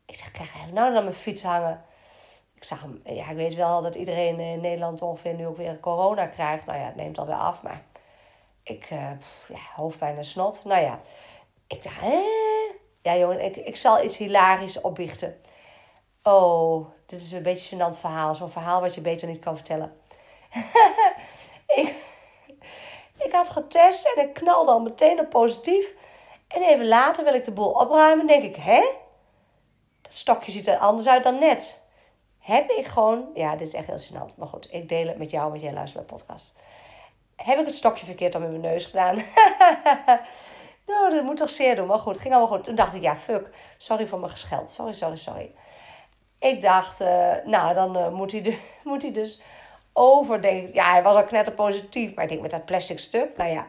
Ik 0.05 0.17
dacht, 0.17 0.31
krijg 0.31 0.53
ik 0.67 0.73
nou 0.73 0.93
dan 0.93 1.03
mijn 1.03 1.15
fiets 1.15 1.43
hangen? 1.43 1.85
Ik 2.55 2.63
zag 2.63 2.81
hem, 2.81 3.01
ja, 3.03 3.29
ik 3.29 3.35
weet 3.35 3.55
wel 3.55 3.81
dat 3.81 3.95
iedereen 3.95 4.39
in 4.39 4.61
Nederland 4.61 5.01
ongeveer 5.01 5.33
nu 5.33 5.47
ook 5.47 5.57
weer 5.57 5.79
corona 5.79 6.27
krijgt. 6.27 6.65
Nou 6.65 6.77
ja, 6.77 6.85
het 6.85 6.95
neemt 6.95 7.17
alweer 7.17 7.35
af, 7.35 7.61
maar 7.61 7.83
ik, 8.63 8.89
uh, 8.91 9.11
ja, 9.47 9.59
hoofdpijn 9.75 10.17
en 10.17 10.25
snot. 10.25 10.61
Nou 10.65 10.81
ja, 10.81 10.99
ik 11.67 11.83
dacht, 11.83 11.99
hè? 11.99 12.21
Ja 13.01 13.17
jongen, 13.17 13.43
ik, 13.43 13.55
ik 13.55 13.75
zal 13.75 14.03
iets 14.03 14.17
hilarisch 14.17 14.81
opbiechten. 14.81 15.41
Oh, 16.23 16.87
dit 17.05 17.21
is 17.21 17.31
een 17.31 17.43
beetje 17.43 17.75
een 17.75 17.81
gênant 17.81 17.99
verhaal. 17.99 18.35
Zo'n 18.35 18.49
verhaal 18.49 18.81
wat 18.81 18.95
je 18.95 19.01
beter 19.01 19.27
niet 19.27 19.39
kan 19.39 19.55
vertellen. 19.55 19.95
ik, 21.77 21.95
ik 23.19 23.31
had 23.31 23.49
getest 23.49 24.05
en 24.15 24.27
ik 24.27 24.33
knalde 24.33 24.71
al 24.71 24.79
meteen 24.79 25.19
op 25.19 25.29
positief. 25.29 25.93
En 26.47 26.61
even 26.61 26.87
later 26.87 27.23
wil 27.23 27.33
ik 27.33 27.45
de 27.45 27.51
boel 27.51 27.71
opruimen. 27.71 28.27
denk 28.27 28.43
ik, 28.43 28.55
hè? 28.55 28.79
Dat 30.01 30.15
stokje 30.15 30.51
ziet 30.51 30.67
er 30.67 30.77
anders 30.77 31.07
uit 31.07 31.23
dan 31.23 31.39
net. 31.39 31.85
Heb 32.39 32.69
ik 32.69 32.85
gewoon... 32.85 33.29
Ja, 33.33 33.55
dit 33.55 33.67
is 33.67 33.73
echt 33.73 33.87
heel 33.87 33.99
gênant. 33.99 34.35
Maar 34.37 34.47
goed, 34.47 34.67
ik 34.71 34.89
deel 34.89 35.07
het 35.07 35.17
met 35.17 35.31
jou, 35.31 35.49
want 35.49 35.61
jij 35.61 35.73
luistert 35.73 36.07
bij 36.07 36.17
podcast. 36.17 36.53
Heb 37.35 37.59
ik 37.59 37.65
het 37.65 37.75
stokje 37.75 38.05
verkeerd 38.05 38.31
dan 38.31 38.41
met 38.41 38.49
mijn 38.49 38.61
neus 38.61 38.85
gedaan? 38.85 39.15
nou, 40.87 41.09
dat 41.09 41.23
moet 41.23 41.37
toch 41.37 41.49
zeer 41.49 41.75
doen. 41.75 41.87
Maar 41.87 41.99
goed, 41.99 42.17
ging 42.17 42.33
allemaal 42.33 42.57
goed. 42.57 42.63
Toen 42.63 42.75
dacht 42.75 42.93
ik, 42.93 43.01
ja, 43.01 43.15
fuck. 43.15 43.49
Sorry 43.77 44.07
voor 44.07 44.19
mijn 44.19 44.31
gescheld. 44.31 44.69
Sorry, 44.69 44.93
sorry, 44.93 45.15
sorry. 45.15 45.53
Ik 46.39 46.61
dacht, 46.61 47.01
uh, 47.01 47.35
nou, 47.45 47.73
dan 47.73 48.13
moet, 48.13 48.31
hij 48.31 48.41
de, 48.41 48.59
moet 48.83 49.01
hij 49.01 49.11
dus 49.11 49.41
overdenken. 49.97 50.73
Ja, 50.73 50.91
hij 50.91 51.03
was 51.03 51.15
al 51.15 51.23
knetter 51.23 51.53
positief, 51.53 52.13
maar 52.13 52.23
ik 52.23 52.29
denk 52.29 52.41
met 52.41 52.51
dat 52.51 52.65
plastic 52.65 52.99
stuk, 52.99 53.37
nou 53.37 53.49
ja. 53.49 53.67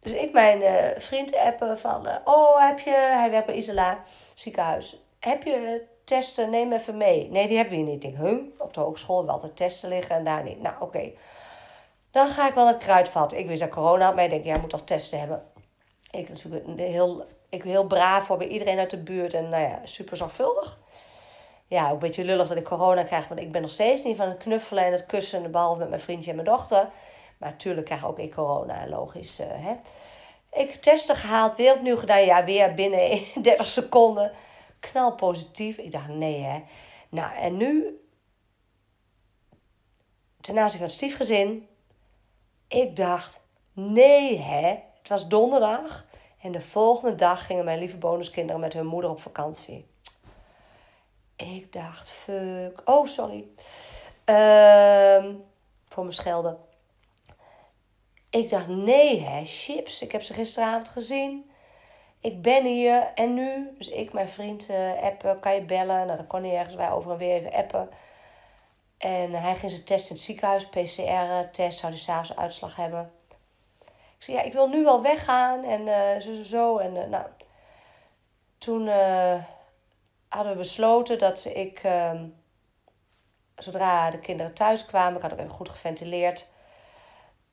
Dus 0.00 0.12
ik 0.12 0.32
mijn 0.32 0.60
uh, 0.60 1.00
vriend 1.00 1.36
appen 1.36 1.78
van, 1.78 2.08
oh, 2.24 2.68
heb 2.68 2.78
je, 2.78 2.90
hij 2.90 3.30
werkt 3.30 3.46
bij 3.46 3.54
Isela 3.54 3.98
ziekenhuis. 4.34 4.96
Heb 5.20 5.42
je 5.42 5.86
testen, 6.04 6.50
neem 6.50 6.72
even 6.72 6.96
mee. 6.96 7.30
Nee, 7.30 7.48
die 7.48 7.56
hebben 7.56 7.76
we 7.76 7.82
niet. 7.82 7.94
Ik 7.94 8.00
denk, 8.00 8.16
huh, 8.16 8.38
op 8.58 8.74
de 8.74 8.80
hogeschool 8.80 9.26
wel 9.26 9.38
te 9.38 9.54
testen 9.54 9.88
liggen 9.88 10.16
en 10.16 10.24
daar 10.24 10.42
niet. 10.42 10.62
Nou, 10.62 10.74
oké. 10.80 11.10
Dan 12.10 12.28
ga 12.28 12.48
ik 12.48 12.54
wel 12.54 12.66
het 12.66 12.76
kruidvat. 12.76 13.32
Ik 13.32 13.46
wist 13.46 13.60
dat 13.60 13.70
corona 13.70 14.04
had, 14.04 14.14
maar 14.14 14.24
ik 14.24 14.30
denk, 14.30 14.44
jij 14.44 14.60
moet 14.60 14.70
toch 14.70 14.84
testen 14.84 15.18
hebben. 15.18 15.42
Ik 16.10 16.28
natuurlijk 16.28 16.78
heel, 16.78 17.24
ik 17.48 17.62
heel 17.62 17.86
braaf 17.86 18.26
voor 18.26 18.36
bij 18.36 18.46
iedereen 18.46 18.78
uit 18.78 18.90
de 18.90 19.02
buurt 19.02 19.34
en 19.34 19.48
nou 19.48 19.62
ja, 19.62 19.80
super 19.84 20.16
zorgvuldig 20.16 20.78
ja, 21.66 21.86
ook 21.86 21.92
een 21.92 21.98
beetje 21.98 22.24
lullig 22.24 22.48
dat 22.48 22.56
ik 22.56 22.64
corona 22.64 23.02
krijg. 23.02 23.28
Want 23.28 23.40
ik 23.40 23.52
ben 23.52 23.62
nog 23.62 23.70
steeds 23.70 24.02
niet 24.02 24.16
van 24.16 24.28
het 24.28 24.38
knuffelen 24.38 24.84
en 24.84 24.92
het 24.92 25.06
kussen. 25.06 25.50
Behalve 25.50 25.78
met 25.78 25.88
mijn 25.88 26.00
vriendje 26.00 26.30
en 26.30 26.36
mijn 26.36 26.48
dochter. 26.48 26.90
Maar 27.38 27.50
natuurlijk 27.50 27.86
krijg 27.86 28.06
ook 28.06 28.18
ik 28.18 28.34
corona, 28.34 28.88
logisch. 28.88 29.40
Uh, 29.40 29.46
hè. 29.50 29.74
Ik 30.52 30.74
testen 30.74 31.16
gehaald, 31.16 31.56
weer 31.56 31.74
opnieuw 31.74 31.96
gedaan. 31.96 32.24
Ja, 32.24 32.44
weer 32.44 32.74
binnen 32.74 33.20
30 33.42 33.66
seconden. 33.66 34.32
Knal 34.80 35.14
positief. 35.14 35.78
Ik 35.78 35.90
dacht, 35.90 36.08
nee 36.08 36.42
hè. 36.42 36.62
Nou, 37.08 37.36
en 37.36 37.56
nu... 37.56 37.98
Ten 40.40 40.58
aanzien 40.58 40.80
van 40.80 40.90
stiefgezin. 40.90 41.68
Ik 42.68 42.96
dacht, 42.96 43.44
nee 43.72 44.38
hè. 44.38 44.68
Het 44.98 45.08
was 45.08 45.28
donderdag. 45.28 46.06
En 46.40 46.52
de 46.52 46.60
volgende 46.60 47.14
dag 47.14 47.46
gingen 47.46 47.64
mijn 47.64 47.78
lieve 47.78 47.96
bonuskinderen 47.96 48.60
met 48.60 48.72
hun 48.72 48.86
moeder 48.86 49.10
op 49.10 49.20
vakantie. 49.20 49.86
Ik 51.36 51.72
dacht, 51.72 52.10
fuck. 52.10 52.82
Oh, 52.84 53.06
sorry. 53.06 53.44
Ehm, 54.24 55.34
voor 55.88 56.02
mijn 56.02 56.14
schelden. 56.14 56.58
Ik 58.30 58.50
dacht, 58.50 58.68
nee 58.68 59.20
hè, 59.20 59.42
chips. 59.44 60.02
Ik 60.02 60.12
heb 60.12 60.22
ze 60.22 60.34
gisteravond 60.34 60.88
gezien. 60.88 61.50
Ik 62.20 62.42
ben 62.42 62.64
hier 62.64 63.12
en 63.14 63.34
nu. 63.34 63.74
Dus 63.78 63.88
ik, 63.88 64.12
mijn 64.12 64.28
vriend, 64.28 64.70
uh, 64.70 65.02
appen. 65.02 65.40
Kan 65.40 65.54
je 65.54 65.62
bellen? 65.62 66.06
Nou, 66.06 66.16
dan 66.16 66.26
kon 66.26 66.42
hij 66.42 66.56
ergens 66.56 66.76
bij 66.76 66.90
over 66.90 67.10
en 67.10 67.18
weer 67.18 67.34
even 67.34 67.52
appen. 67.52 67.88
En 68.98 69.32
hij 69.32 69.54
ging 69.54 69.70
zijn 69.70 69.84
test 69.84 70.08
in 70.08 70.14
het 70.14 70.24
ziekenhuis. 70.24 70.66
PCR-test. 70.66 71.78
Zou 71.78 71.92
hij 71.92 72.00
s'avonds 72.00 72.36
uitslag 72.36 72.76
hebben. 72.76 73.12
Ik 74.16 74.22
zei, 74.30 74.36
ja, 74.36 74.42
ik 74.42 74.52
wil 74.52 74.68
nu 74.68 74.84
wel 74.84 75.02
weggaan. 75.02 75.64
En 75.64 75.80
uh, 75.80 76.20
zo, 76.20 76.34
zo, 76.34 76.42
zo. 76.42 76.78
En 76.78 76.94
uh, 76.94 77.04
nou, 77.04 77.24
toen 78.58 78.88
hadden 80.34 80.52
we 80.52 80.58
besloten 80.58 81.18
dat 81.18 81.44
ik, 81.44 81.78
ehm, 81.82 82.26
zodra 83.54 84.10
de 84.10 84.18
kinderen 84.18 84.54
thuis 84.54 84.86
kwamen, 84.86 85.16
ik 85.16 85.22
had 85.22 85.32
ook 85.32 85.38
even 85.38 85.50
goed 85.50 85.68
geventileerd. 85.68 86.52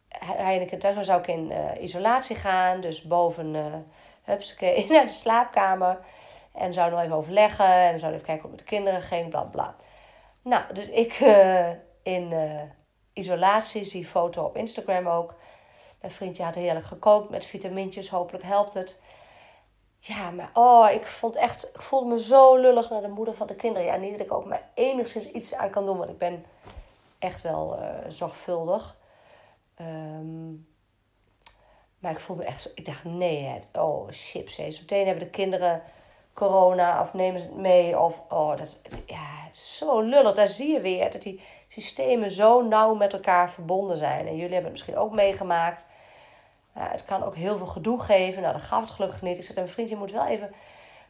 Hij 0.08 0.56
en 0.56 0.72
ik 0.72 0.80
thuis 0.80 1.06
zou 1.06 1.20
ik 1.20 1.28
in 1.28 1.52
uh, 1.52 1.84
isolatie 1.84 2.36
gaan. 2.36 2.82
Dus 2.82 3.02
boven, 3.02 3.54
uh, 3.54 3.66
hupsakee, 4.24 4.88
naar 4.90 5.06
de 5.06 5.12
slaapkamer. 5.12 6.00
En 6.54 6.74
zouden 6.74 6.98
nog 6.98 7.06
even 7.06 7.18
overleggen. 7.18 7.66
En 7.66 8.00
zouden 8.00 8.22
even 8.22 8.26
kijken 8.26 8.42
hoe 8.42 8.52
het 8.52 8.60
met 8.60 8.70
de 8.70 8.76
kinderen 8.76 9.02
ging, 9.02 9.30
bla 9.30 9.44
bla. 9.44 9.76
Nou, 10.42 10.74
dus 10.74 10.86
ik 10.86 11.20
uh, 11.20 11.70
in 12.04 12.34
isolatie, 13.14 13.84
zie 13.84 14.06
foto 14.06 14.44
op 14.44 14.58
Instagram 14.58 15.08
ook. 15.08 15.36
Mijn 16.02 16.14
vriendje 16.14 16.44
had 16.44 16.56
heerlijk 16.56 16.86
gekookt 16.86 17.30
met 17.30 17.46
vitamintjes. 17.46 18.10
Hopelijk 18.10 18.44
helpt 18.44 18.74
het. 18.74 19.02
Ja, 20.04 20.32
maar 20.32 20.50
oh, 20.54 20.92
ik 20.92 21.08
vond 21.08 21.36
echt, 21.36 21.72
ik 21.76 21.82
voelde 21.82 22.10
me 22.10 22.20
zo 22.20 22.56
lullig 22.56 22.90
naar 22.90 23.02
de 23.02 23.08
moeder 23.08 23.34
van 23.34 23.48
de 23.48 23.56
kinderen. 23.56 23.88
Ja, 23.88 23.96
niet 23.96 24.12
dat 24.12 24.26
ik 24.26 24.34
ook 24.34 24.46
maar 24.46 24.70
enigszins 24.74 25.26
iets 25.26 25.56
aan 25.56 25.70
kan 25.70 25.86
doen, 25.86 25.98
want 25.98 26.10
ik 26.10 26.18
ben 26.18 26.46
echt 27.20 27.42
wel 27.42 27.80
uh, 27.80 27.90
zorgvuldig. 28.08 28.98
Um, 29.82 30.68
maar 32.00 32.12
ik 32.12 32.20
voelde 32.20 32.42
me 32.42 32.48
echt 32.48 32.62
zo, 32.62 32.70
ik 32.76 32.86
dacht 32.86 33.04
nee, 33.04 33.60
oh 33.74 34.08
chips, 34.10 34.58
hè. 34.58 34.64
meteen 34.64 35.06
hebben 35.06 35.24
de 35.24 35.30
kinderen 35.30 35.84
corona 36.34 37.02
of 37.02 37.14
nemen 37.14 37.42
ze 37.42 37.48
het 37.48 37.56
mee. 37.56 38.00
Of, 38.00 38.22
oh, 38.30 38.58
dat 38.58 38.82
ja, 39.06 39.50
zo 39.52 40.02
lullig. 40.02 40.36
Daar 40.36 40.48
zie 40.48 40.74
je 40.74 40.82
weer 40.82 41.12
dat 41.12 41.22
die 41.22 41.42
systemen 41.68 42.32
zo 42.32 42.62
nauw 42.62 42.96
met 42.96 43.14
elkaar 43.14 43.52
verbonden 43.52 43.98
zijn. 43.98 44.28
En 44.28 44.36
jullie 44.36 44.54
hebben 44.54 44.64
het 44.64 44.72
misschien 44.72 44.98
ook 44.98 45.12
meegemaakt 45.12 45.86
het 46.74 47.06
kan 47.06 47.24
ook 47.24 47.36
heel 47.36 47.58
veel 47.58 47.68
gedoe 47.68 48.00
geven. 48.00 48.42
Nou, 48.42 48.54
dat 48.54 48.62
gaf 48.62 48.82
het 48.82 48.92
gelukkig 48.92 49.22
niet. 49.22 49.38
Ik 49.38 49.44
zei, 49.44 49.60
mijn 49.60 49.70
vriendje 49.70 49.96
moet 49.96 50.12
wel 50.12 50.26
even 50.26 50.52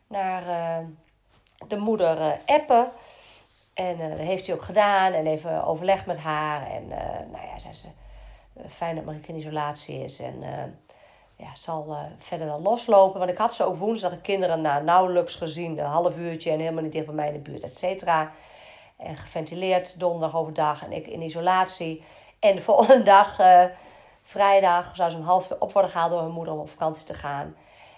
naar 0.07 0.47
uh, 0.47 0.87
de 1.67 1.77
moeder 1.77 2.17
uh, 2.17 2.31
appen. 2.45 2.87
En 3.73 3.99
uh, 3.99 4.09
dat 4.09 4.17
heeft 4.17 4.45
hij 4.45 4.55
ook 4.55 4.63
gedaan. 4.63 5.13
En 5.13 5.27
even 5.27 5.63
overleg 5.63 6.05
met 6.05 6.17
haar. 6.17 6.67
En 6.67 6.87
nou 7.31 7.45
ja, 7.47 7.59
zei 7.59 7.73
ze, 7.73 7.87
fijn 8.69 8.95
dat 8.95 9.05
Marieke 9.05 9.31
in 9.31 9.37
isolatie 9.37 10.03
is. 10.03 10.19
En 10.19 10.43
ja, 11.35 11.55
zal 11.55 11.95
verder 12.17 12.47
wel 12.47 12.61
loslopen. 12.61 13.19
Want 13.19 13.31
ik 13.31 13.37
had 13.37 13.53
ze 13.53 13.63
ook 13.63 13.77
woensdag 13.77 14.11
de 14.11 14.21
kinderen 14.21 14.61
nou, 14.61 14.83
nauwelijks 14.83 15.35
gezien. 15.35 15.77
Een 15.77 15.85
half 15.85 16.17
uurtje 16.17 16.51
en 16.51 16.59
helemaal 16.59 16.83
niet 16.83 16.91
dicht 16.91 17.05
bij 17.05 17.15
mij 17.15 17.27
in 17.27 17.33
de 17.33 17.39
buurt, 17.39 17.63
et 17.63 17.77
cetera. 17.77 18.31
En 18.97 19.17
geventileerd 19.17 19.99
donderdag 19.99 20.35
overdag. 20.35 20.83
En 20.83 20.91
ik 20.91 21.07
in 21.07 21.21
isolatie. 21.21 22.03
En 22.39 22.55
de 22.55 22.61
volgende 22.61 23.03
dag 23.03 23.39
Vrijdag 24.31 24.95
zou 24.95 25.09
ze 25.09 25.17
om 25.17 25.23
half 25.23 25.45
twee 25.45 25.61
op 25.61 25.73
worden 25.73 25.91
gehaald 25.91 26.11
door 26.11 26.21
mijn 26.21 26.33
moeder 26.33 26.53
om 26.53 26.59
op 26.59 26.69
vakantie 26.69 27.05
te 27.05 27.13
gaan. 27.13 27.55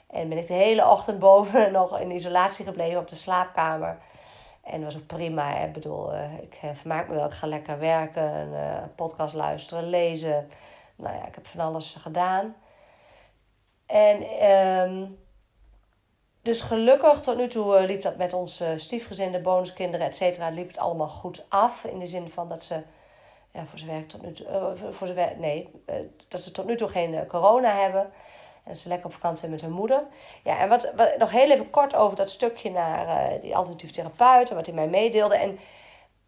En 0.07 0.29
ben 0.29 0.37
ik 0.37 0.47
de 0.47 0.53
hele 0.53 0.89
ochtend 0.89 1.19
boven 1.19 1.71
nog 1.79 1.99
in 1.99 2.11
isolatie 2.11 2.65
gebleven 2.65 2.99
op 2.99 3.07
de 3.07 3.15
slaapkamer. 3.15 3.97
En 4.63 4.81
dat 4.81 4.93
was 4.93 5.01
ook 5.01 5.07
prima. 5.07 5.57
Ik 5.57 5.73
bedoel, 5.73 6.13
uh, 6.13 6.37
ik 6.41 6.59
uh, 6.63 6.69
vermaak 6.73 7.07
me 7.07 7.13
wel. 7.13 7.25
Ik 7.25 7.33
ga 7.33 7.47
lekker 7.47 7.79
werken, 7.79 8.49
uh, 8.51 8.77
podcast 8.95 9.33
luisteren, 9.33 9.89
lezen. 9.89 10.49
Nou 10.95 11.15
ja, 11.15 11.27
ik 11.27 11.35
heb 11.35 11.47
van 11.47 11.59
alles 11.59 11.95
gedaan. 11.95 12.55
En 13.85 14.49
um, 14.49 15.19
dus 16.41 16.61
gelukkig 16.61 17.21
tot 17.21 17.37
nu 17.37 17.47
toe 17.47 17.81
liep 17.81 18.01
dat 18.01 18.17
met 18.17 18.33
ons 18.33 18.63
stiefgezin, 18.75 19.31
de 19.31 19.41
bonuskinderen, 19.41 20.07
et 20.07 20.15
cetera, 20.15 20.49
liep 20.49 20.67
het 20.67 20.77
allemaal 20.77 21.07
goed 21.07 21.45
af. 21.49 21.83
In 21.83 21.99
de 21.99 22.07
zin 22.07 22.29
van 22.29 22.49
dat 22.49 22.63
ze 22.63 22.81
ja, 23.53 23.65
voor 23.65 23.79
zijn 23.79 23.91
werk 23.91 24.09
tot 24.09 24.21
nu 24.21 24.33
uh, 24.49 24.91
voor 24.91 25.13
nee, 25.37 25.69
uh, 25.89 25.95
dat 26.27 26.41
ze 26.41 26.51
tot 26.51 26.65
nu 26.65 26.75
toe 26.75 26.89
geen 26.89 27.13
uh, 27.13 27.19
corona 27.27 27.81
hebben. 27.81 28.11
En 28.63 28.77
ze 28.77 28.87
lekker 28.87 29.05
op 29.05 29.13
vakantie 29.13 29.39
zijn 29.39 29.51
met 29.51 29.61
hun 29.61 29.71
moeder. 29.71 30.03
Ja, 30.43 30.59
en 30.59 30.69
wat, 30.69 30.91
wat, 30.95 31.17
nog 31.17 31.31
heel 31.31 31.51
even 31.51 31.69
kort 31.69 31.95
over 31.95 32.17
dat 32.17 32.29
stukje 32.29 32.71
naar 32.71 33.31
die 33.41 33.55
alternatief 33.55 33.91
therapeut. 33.91 34.49
En 34.49 34.55
wat 34.55 34.65
hij 34.65 34.75
mij 34.75 34.87
meedeelde. 34.87 35.35
En 35.35 35.59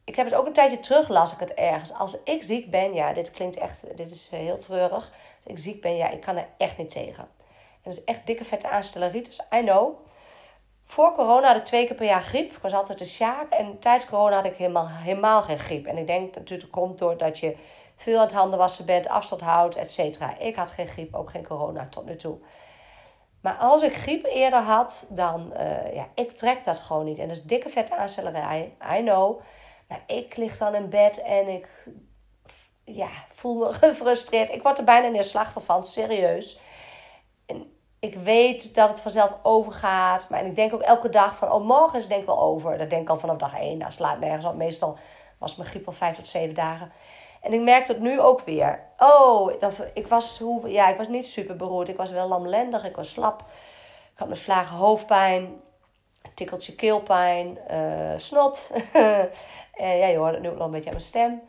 ik 0.05 0.15
heb 0.15 0.25
het 0.25 0.35
ook 0.35 0.45
een 0.45 0.53
tijdje 0.53 0.79
terug, 0.79 1.09
las 1.09 1.33
ik 1.33 1.39
het 1.39 1.53
ergens. 1.53 1.93
Als 1.93 2.23
ik 2.23 2.43
ziek 2.43 2.69
ben, 2.71 2.93
ja, 2.93 3.13
dit 3.13 3.31
klinkt 3.31 3.57
echt, 3.57 3.97
dit 3.97 4.11
is 4.11 4.29
heel 4.29 4.57
treurig. 4.57 5.11
Als 5.43 5.45
ik 5.45 5.57
ziek 5.57 5.81
ben, 5.81 5.95
ja, 5.95 6.09
ik 6.09 6.21
kan 6.21 6.37
er 6.37 6.47
echt 6.57 6.77
niet 6.77 6.91
tegen. 6.91 7.23
En 7.23 7.91
dat 7.91 7.97
is 7.97 8.03
echt 8.03 8.25
dikke 8.25 8.43
vette 8.43 8.69
aanstelleritis, 8.69 9.39
I 9.53 9.59
know. 9.59 9.97
Voor 10.85 11.13
corona 11.13 11.47
had 11.47 11.55
ik 11.55 11.65
twee 11.65 11.87
keer 11.87 11.95
per 11.95 12.05
jaar 12.05 12.21
griep. 12.21 12.51
Ik 12.51 12.61
was 12.61 12.73
altijd 12.73 12.99
de 12.99 13.05
sjaak. 13.05 13.49
En 13.51 13.79
tijdens 13.79 14.05
corona 14.09 14.35
had 14.35 14.45
ik 14.45 14.55
helemaal, 14.55 14.87
helemaal 14.89 15.41
geen 15.41 15.59
griep. 15.59 15.85
En 15.85 15.97
ik 15.97 16.07
denk 16.07 16.25
dat 16.33 16.35
natuurlijk 16.43 16.71
komt 16.71 16.97
doordat 16.97 17.39
je 17.39 17.57
veel 17.95 18.17
aan 18.17 18.25
het 18.25 18.33
handen 18.33 18.59
wassen 18.59 18.85
bent, 18.85 19.07
afstand 19.07 19.41
houdt, 19.41 19.75
et 19.75 19.91
cetera. 19.91 20.37
Ik 20.37 20.55
had 20.55 20.71
geen 20.71 20.87
griep, 20.87 21.15
ook 21.15 21.29
geen 21.29 21.47
corona 21.47 21.87
tot 21.89 22.05
nu 22.05 22.15
toe. 22.15 22.37
Maar 23.41 23.55
als 23.55 23.81
ik 23.81 23.95
griep 23.95 24.25
eerder 24.25 24.59
had, 24.59 25.07
dan, 25.09 25.53
uh, 25.53 25.95
ja, 25.95 26.07
ik 26.15 26.31
trek 26.31 26.63
dat 26.63 26.79
gewoon 26.79 27.05
niet. 27.05 27.17
En 27.17 27.27
dat 27.27 27.37
is 27.37 27.43
dikke 27.43 27.69
vette 27.69 27.95
aanstellerij, 27.95 28.73
I 28.97 29.01
know. 29.01 29.41
Maar 29.87 30.03
ik 30.07 30.35
lig 30.35 30.57
dan 30.57 30.75
in 30.75 30.89
bed 30.89 31.21
en 31.21 31.47
ik 31.47 31.67
ja, 32.83 33.09
voel 33.33 33.55
me 33.55 33.73
gefrustreerd. 33.83 34.49
Ik 34.49 34.63
word 34.63 34.77
er 34.77 34.83
bijna 34.83 35.07
neerslachtig 35.07 35.63
van, 35.63 35.83
serieus. 35.83 36.59
En 38.05 38.11
ik 38.11 38.23
weet 38.23 38.75
dat 38.75 38.89
het 38.89 38.99
vanzelf 38.99 39.31
overgaat. 39.41 40.29
Maar 40.29 40.45
ik 40.45 40.55
denk 40.55 40.73
ook 40.73 40.81
elke 40.81 41.09
dag 41.09 41.35
van, 41.35 41.51
oh, 41.51 41.65
morgen 41.65 41.99
is 41.99 42.07
denk 42.07 42.21
ik 42.21 42.27
wel 42.27 42.39
over. 42.39 42.77
Dat 42.77 42.89
denk 42.89 43.01
ik 43.01 43.09
al 43.09 43.19
vanaf 43.19 43.37
dag 43.37 43.59
één. 43.59 43.79
Dat 43.79 43.93
slaat 43.93 44.19
nergens 44.19 44.45
op. 44.45 44.55
Meestal 44.55 44.97
was 45.37 45.55
mijn 45.55 45.69
griep 45.69 45.87
al 45.87 45.93
vijf 45.93 46.15
tot 46.15 46.27
zeven 46.27 46.55
dagen. 46.55 46.91
En 47.41 47.53
ik 47.53 47.61
merk 47.61 47.87
het 47.87 47.99
nu 47.99 48.19
ook 48.19 48.41
weer. 48.41 48.79
Oh, 48.97 49.51
ik, 49.93 50.07
was, 50.07 50.41
ja, 50.65 50.89
ik 50.89 50.97
was 50.97 51.07
niet 51.07 51.27
super 51.27 51.55
beroerd. 51.55 51.89
Ik 51.89 51.97
was 51.97 52.11
wel 52.11 52.27
lamlendig. 52.27 52.85
Ik 52.85 52.95
was 52.95 53.11
slap. 53.11 53.39
Ik 54.13 54.19
had 54.19 54.27
met 54.27 54.39
vlagen 54.39 54.77
hoofdpijn. 54.77 55.61
Tikkeltje 56.33 56.75
keelpijn. 56.75 57.57
Uh, 57.71 58.17
snot. 58.17 58.71
en 59.73 59.97
ja, 59.97 60.05
je 60.05 60.17
hoort 60.17 60.33
het 60.33 60.41
nu 60.41 60.49
ook 60.49 60.57
nog 60.57 60.65
een 60.65 60.71
beetje 60.71 60.89
aan 60.89 60.95
mijn 60.95 61.07
stem. 61.07 61.41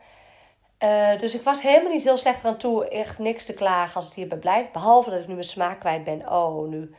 Uh, 0.87 1.19
dus 1.19 1.35
ik 1.35 1.43
was 1.43 1.63
helemaal 1.63 1.93
niet 1.93 2.03
heel 2.03 2.17
slecht 2.17 2.45
aan 2.45 2.57
toe. 2.57 2.89
Echt 2.89 3.19
niks 3.19 3.47
te 3.47 3.55
klagen 3.55 3.95
als 3.95 4.05
het 4.05 4.15
hierbij 4.15 4.39
blijft. 4.39 4.73
Behalve 4.73 5.11
dat 5.11 5.21
ik 5.21 5.27
nu 5.27 5.33
mijn 5.33 5.45
smaak 5.45 5.81
kwijt 5.81 6.05
ben. 6.05 6.33
Oh, 6.33 6.69
nu 6.69 6.95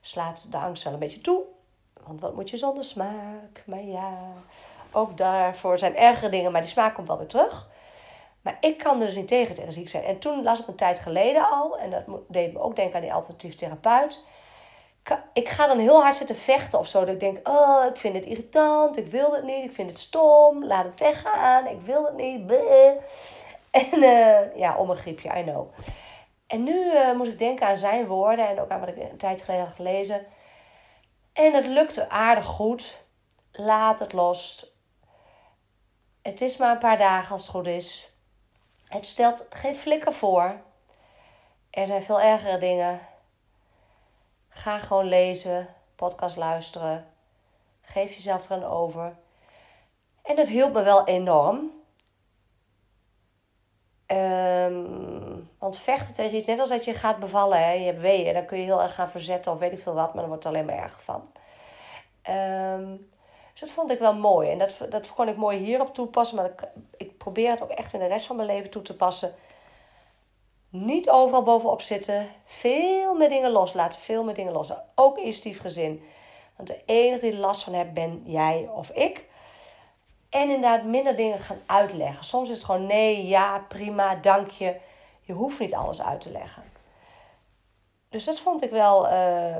slaat 0.00 0.50
de 0.50 0.56
angst 0.56 0.84
wel 0.84 0.92
een 0.92 0.98
beetje 0.98 1.20
toe. 1.20 1.42
Want 2.06 2.20
wat 2.20 2.34
moet 2.34 2.50
je 2.50 2.56
zonder 2.56 2.84
smaak? 2.84 3.62
Maar 3.66 3.82
ja, 3.82 4.18
ook 4.92 5.16
daarvoor 5.16 5.78
zijn 5.78 5.96
ergere 5.96 6.30
dingen. 6.30 6.52
Maar 6.52 6.60
die 6.60 6.70
smaak 6.70 6.94
komt 6.94 7.08
wel 7.08 7.18
weer 7.18 7.26
terug. 7.26 7.68
Maar 8.42 8.56
ik 8.60 8.78
kan 8.78 9.00
er 9.00 9.06
dus 9.06 9.16
niet 9.16 9.28
tegen 9.28 9.54
tegen 9.54 9.72
ziek 9.72 9.88
zijn. 9.88 10.04
En 10.04 10.18
toen 10.18 10.42
las 10.42 10.60
ik 10.60 10.66
een 10.66 10.74
tijd 10.74 10.98
geleden 10.98 11.50
al, 11.50 11.78
en 11.78 11.90
dat 11.90 12.02
deed 12.28 12.52
me 12.52 12.60
ook 12.60 12.76
denken 12.76 12.94
aan 12.94 13.00
die 13.00 13.12
alternatief 13.12 13.54
therapeut. 13.54 14.24
Ik 15.32 15.48
ga 15.48 15.66
dan 15.66 15.78
heel 15.78 16.02
hard 16.02 16.14
zitten 16.14 16.36
vechten 16.36 16.78
of 16.78 16.86
zo. 16.86 17.00
Dat 17.04 17.14
ik 17.14 17.20
denk, 17.20 17.48
oh, 17.48 17.84
ik 17.88 17.96
vind 17.96 18.14
het 18.14 18.24
irritant, 18.24 18.96
ik 18.96 19.06
wil 19.06 19.32
het 19.32 19.44
niet, 19.44 19.64
ik 19.64 19.72
vind 19.72 19.90
het 19.90 19.98
stom, 19.98 20.64
laat 20.64 20.84
het 20.84 20.98
weggaan, 20.98 21.66
ik 21.66 21.80
wil 21.80 22.04
het 22.04 22.16
niet. 22.16 22.52
En 23.70 24.02
uh, 24.02 24.56
ja, 24.56 24.76
om 24.76 24.90
een 24.90 24.96
griepje, 24.96 25.38
I 25.38 25.42
know. 25.42 25.72
En 26.46 26.64
nu 26.64 26.92
uh, 26.92 27.12
moest 27.12 27.30
ik 27.30 27.38
denken 27.38 27.66
aan 27.66 27.76
zijn 27.76 28.06
woorden 28.06 28.48
en 28.48 28.60
ook 28.60 28.70
aan 28.70 28.80
wat 28.80 28.88
ik 28.88 28.96
een 28.96 29.16
tijd 29.16 29.42
geleden 29.42 29.64
had 29.64 29.74
gelezen. 29.74 30.26
En 31.32 31.54
het 31.54 31.66
lukte 31.66 32.08
aardig 32.08 32.44
goed. 32.44 33.02
Laat 33.52 33.98
het 33.98 34.12
los. 34.12 34.72
Het 36.22 36.40
is 36.40 36.56
maar 36.56 36.70
een 36.70 36.78
paar 36.78 36.98
dagen 36.98 37.32
als 37.32 37.40
het 37.40 37.50
goed 37.50 37.66
is. 37.66 38.10
Het 38.88 39.06
stelt 39.06 39.46
geen 39.50 39.76
flikker 39.76 40.12
voor. 40.12 40.60
Er 41.70 41.86
zijn 41.86 42.02
veel 42.02 42.20
ergere 42.20 42.58
dingen. 42.58 43.00
Ga 44.54 44.78
gewoon 44.78 45.04
lezen, 45.04 45.68
podcast 45.96 46.36
luisteren. 46.36 47.06
Geef 47.80 48.14
jezelf 48.14 48.50
er 48.50 48.56
een 48.56 48.64
over. 48.64 49.16
En 50.22 50.36
dat 50.36 50.48
hielp 50.48 50.72
me 50.72 50.82
wel 50.82 51.06
enorm. 51.06 51.70
Um, 54.06 55.50
want 55.58 55.78
vechten 55.78 56.14
tegen 56.14 56.36
iets, 56.36 56.46
net 56.46 56.58
als 56.58 56.68
dat 56.68 56.84
je 56.84 56.94
gaat 56.94 57.18
bevallen, 57.18 57.58
hè, 57.58 57.72
je 57.72 57.84
hebt 57.84 58.00
weeën, 58.00 58.34
dan 58.34 58.46
kun 58.46 58.58
je 58.58 58.64
heel 58.64 58.82
erg 58.82 58.94
gaan 58.94 59.10
verzetten 59.10 59.52
of 59.52 59.58
weet 59.58 59.72
ik 59.72 59.78
veel 59.78 59.94
wat, 59.94 60.14
maar 60.14 60.22
dan 60.22 60.28
wordt 60.28 60.44
het 60.44 60.52
alleen 60.52 60.66
maar 60.66 60.82
erger 60.82 61.02
van. 61.02 61.30
Um, 62.34 63.10
dus 63.52 63.60
dat 63.60 63.70
vond 63.70 63.90
ik 63.90 63.98
wel 63.98 64.14
mooi. 64.14 64.50
En 64.50 64.58
dat, 64.58 64.76
dat 64.88 65.14
kon 65.14 65.28
ik 65.28 65.36
mooi 65.36 65.58
hierop 65.58 65.94
toepassen. 65.94 66.36
Maar 66.36 66.50
ik 66.96 67.18
probeer 67.18 67.50
het 67.50 67.62
ook 67.62 67.70
echt 67.70 67.92
in 67.92 67.98
de 67.98 68.06
rest 68.06 68.26
van 68.26 68.36
mijn 68.36 68.48
leven 68.48 68.70
toe 68.70 68.82
te 68.82 68.96
passen. 68.96 69.34
Niet 70.76 71.10
overal 71.10 71.42
bovenop 71.42 71.80
zitten. 71.80 72.28
Veel 72.44 73.14
meer 73.14 73.28
dingen 73.28 73.50
loslaten. 73.50 74.00
Veel 74.00 74.24
meer 74.24 74.34
dingen 74.34 74.52
los. 74.52 74.72
Ook 74.94 75.18
in 75.18 75.32
stiefgezin. 75.32 76.04
Want 76.56 76.68
de 76.68 76.82
enige 76.86 77.30
die 77.30 77.36
last 77.36 77.62
van 77.62 77.72
hebt 77.72 77.92
ben 77.92 78.22
jij 78.24 78.68
of 78.74 78.90
ik. 78.90 79.24
En 80.30 80.42
inderdaad 80.42 80.84
minder 80.84 81.16
dingen 81.16 81.38
gaan 81.38 81.60
uitleggen. 81.66 82.24
Soms 82.24 82.48
is 82.48 82.56
het 82.56 82.64
gewoon 82.64 82.86
nee, 82.86 83.26
ja, 83.26 83.64
prima, 83.68 84.14
dank 84.14 84.50
je. 84.50 84.76
Je 85.20 85.32
hoeft 85.32 85.58
niet 85.58 85.74
alles 85.74 86.02
uit 86.02 86.20
te 86.20 86.30
leggen. 86.30 86.62
Dus 88.08 88.24
dat 88.24 88.40
vond 88.40 88.62
ik 88.62 88.70
wel 88.70 89.12
uh, 89.12 89.56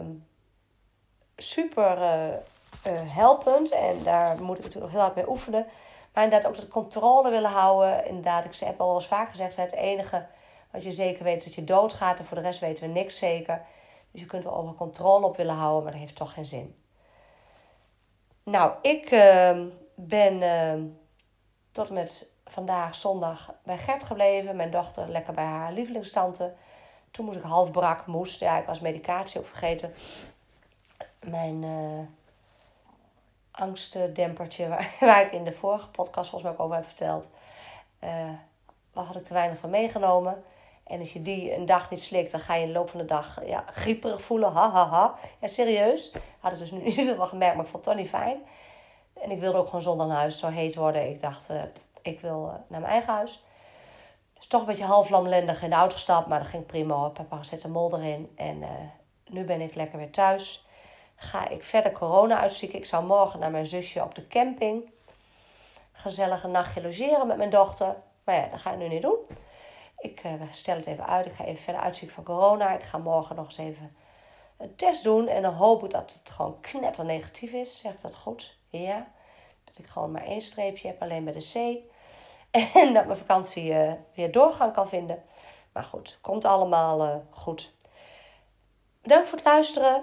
super 1.36 1.98
uh, 1.98 2.26
uh, 2.26 3.14
helpend. 3.14 3.70
En 3.70 4.02
daar 4.02 4.42
moet 4.42 4.58
ik 4.58 4.64
natuurlijk 4.64 4.92
nog 4.92 4.92
heel 4.92 5.00
hard 5.00 5.14
mee 5.14 5.28
oefenen. 5.28 5.66
Maar 6.12 6.24
inderdaad 6.24 6.48
ook 6.48 6.56
dat 6.56 6.68
controle 6.68 7.30
willen 7.30 7.50
houden. 7.50 8.06
Inderdaad, 8.06 8.44
ik 8.44 8.56
heb 8.56 8.80
al 8.80 8.86
wel 8.86 8.96
eens 8.96 9.06
vaak 9.06 9.30
gezegd, 9.30 9.56
het 9.56 9.72
enige 9.72 10.26
wat 10.74 10.82
je 10.82 10.92
zeker 10.92 11.24
weet 11.24 11.44
dat 11.44 11.54
je 11.54 11.64
doodgaat. 11.64 12.18
En 12.18 12.24
voor 12.24 12.36
de 12.36 12.42
rest 12.42 12.60
weten 12.60 12.84
we 12.84 12.92
niks 12.92 13.18
zeker. 13.18 13.62
Dus 14.10 14.20
je 14.20 14.26
kunt 14.26 14.44
er 14.44 14.54
over 14.54 14.74
controle 14.74 15.26
op 15.26 15.36
willen 15.36 15.54
houden, 15.54 15.82
maar 15.82 15.92
dat 15.92 16.00
heeft 16.00 16.16
toch 16.16 16.32
geen 16.32 16.46
zin. 16.46 16.76
Nou, 18.42 18.72
ik 18.82 19.10
uh, 19.10 19.60
ben 19.94 20.42
uh, 20.42 20.90
tot 21.72 21.88
en 21.88 21.94
met 21.94 22.28
vandaag 22.44 22.94
zondag 22.94 23.54
bij 23.62 23.78
Gert 23.78 24.04
gebleven. 24.04 24.56
Mijn 24.56 24.70
dochter 24.70 25.08
lekker 25.08 25.34
bij 25.34 25.44
haar 25.44 25.72
lievelingstante. 25.72 26.54
Toen 27.10 27.24
moest 27.24 27.38
ik 27.38 27.44
half 27.44 27.70
brak, 27.70 28.06
moest. 28.06 28.40
Ja, 28.40 28.58
ik 28.58 28.66
was 28.66 28.80
medicatie 28.80 29.40
ook 29.40 29.46
vergeten. 29.46 29.94
Mijn 31.20 31.62
uh, 31.62 32.00
angstdempertje, 33.50 34.68
waar, 35.00 35.26
ik 35.26 35.32
in 35.32 35.44
de 35.44 35.52
vorige 35.52 35.88
podcast 35.88 36.30
volgens 36.30 36.42
mij 36.42 36.52
ook 36.52 36.64
over 36.64 36.76
heb 36.76 36.86
verteld. 36.86 37.28
Uh, 38.04 38.30
daar 38.92 39.04
had 39.04 39.16
ik 39.16 39.24
te 39.24 39.32
weinig 39.32 39.58
van 39.58 39.70
meegenomen. 39.70 40.44
En 40.86 41.00
als 41.00 41.12
je 41.12 41.22
die 41.22 41.54
een 41.54 41.66
dag 41.66 41.90
niet 41.90 42.00
slikt, 42.00 42.30
dan 42.30 42.40
ga 42.40 42.54
je 42.54 42.62
in 42.62 42.66
de 42.66 42.78
loop 42.78 42.90
van 42.90 43.00
de 43.00 43.06
dag 43.06 43.40
ja, 43.46 43.64
grieperig 43.72 44.22
voelen. 44.22 44.52
Ha, 44.52 44.70
ha, 44.70 44.88
ha. 44.88 45.14
Ja, 45.40 45.46
serieus. 45.46 46.12
Had 46.40 46.52
ik 46.52 46.58
dus 46.58 46.70
nu 46.70 46.82
niet 46.84 46.92
zoveel 46.92 47.26
gemerkt, 47.26 47.56
maar 47.56 47.64
ik 47.64 47.70
vond 47.70 47.84
het 47.84 47.94
toch 47.94 48.04
niet 48.04 48.12
fijn. 48.12 48.42
En 49.22 49.30
ik 49.30 49.40
wilde 49.40 49.58
ook 49.58 49.66
gewoon 49.66 49.82
zonder 49.82 50.06
naar 50.06 50.16
huis 50.16 50.38
zo 50.38 50.48
heet 50.48 50.74
worden. 50.74 51.08
Ik 51.08 51.20
dacht, 51.20 51.50
uh, 51.50 51.62
ik 52.02 52.20
wil 52.20 52.44
uh, 52.46 52.52
naar 52.68 52.80
mijn 52.80 52.92
eigen 52.92 53.12
huis. 53.12 53.42
Dus 54.32 54.46
toch 54.46 54.60
een 54.60 54.66
beetje 54.66 54.84
half 54.84 55.08
lamlendig 55.08 55.62
in 55.62 55.70
de 55.70 55.76
auto 55.76 55.94
gestapt, 55.94 56.26
maar 56.26 56.38
dat 56.38 56.48
ging 56.48 56.66
prima 56.66 56.94
hoor. 56.94 57.10
Papa 57.10 57.42
zette 57.42 57.68
mol 57.68 57.98
erin. 57.98 58.32
En 58.36 58.56
uh, 58.62 58.68
nu 59.26 59.44
ben 59.44 59.60
ik 59.60 59.74
lekker 59.74 59.98
weer 59.98 60.10
thuis 60.10 60.64
ga 61.16 61.48
ik 61.48 61.62
verder 61.62 61.92
corona 61.92 62.40
uitzieken. 62.40 62.78
Ik 62.78 62.84
zou 62.84 63.04
morgen 63.04 63.40
naar 63.40 63.50
mijn 63.50 63.66
zusje 63.66 64.02
op 64.02 64.14
de 64.14 64.26
camping. 64.26 64.90
Gezellig 65.92 66.44
een 66.44 66.50
nachtje 66.50 66.82
logeren 66.82 67.26
met 67.26 67.36
mijn 67.36 67.50
dochter. 67.50 67.94
Maar 68.24 68.34
ja, 68.34 68.46
dat 68.46 68.60
ga 68.60 68.72
ik 68.72 68.78
nu 68.78 68.88
niet 68.88 69.02
doen. 69.02 69.18
Ik 70.04 70.24
uh, 70.24 70.32
stel 70.50 70.76
het 70.76 70.86
even 70.86 71.06
uit. 71.06 71.26
Ik 71.26 71.32
ga 71.32 71.44
even 71.44 71.62
verder 71.62 71.82
uitzieken 71.82 72.14
van 72.14 72.24
corona. 72.24 72.74
Ik 72.74 72.82
ga 72.82 72.98
morgen 72.98 73.36
nog 73.36 73.44
eens 73.44 73.58
even 73.58 73.96
een 74.56 74.76
test 74.76 75.04
doen. 75.04 75.28
En 75.28 75.42
dan 75.42 75.54
hoop 75.54 75.84
ik 75.84 75.90
dat 75.90 76.20
het 76.22 76.30
gewoon 76.30 76.60
knetter 76.60 77.04
negatief 77.04 77.52
is. 77.52 77.78
Zeg 77.78 78.00
dat 78.00 78.16
goed? 78.16 78.58
Ja. 78.68 79.12
Dat 79.64 79.78
ik 79.78 79.86
gewoon 79.86 80.10
maar 80.10 80.24
één 80.24 80.42
streepje 80.42 80.88
heb, 80.88 81.02
alleen 81.02 81.24
bij 81.24 81.32
de 81.32 81.50
C. 81.52 81.54
En 82.82 82.94
dat 82.94 83.06
mijn 83.06 83.18
vakantie 83.18 83.70
uh, 83.72 83.92
weer 84.14 84.32
doorgang 84.32 84.72
kan 84.72 84.88
vinden. 84.88 85.22
Maar 85.72 85.82
goed, 85.82 86.18
komt 86.20 86.44
allemaal 86.44 87.06
uh, 87.06 87.16
goed. 87.30 87.74
Bedankt 89.02 89.28
voor 89.28 89.38
het 89.38 89.46
luisteren. 89.46 89.96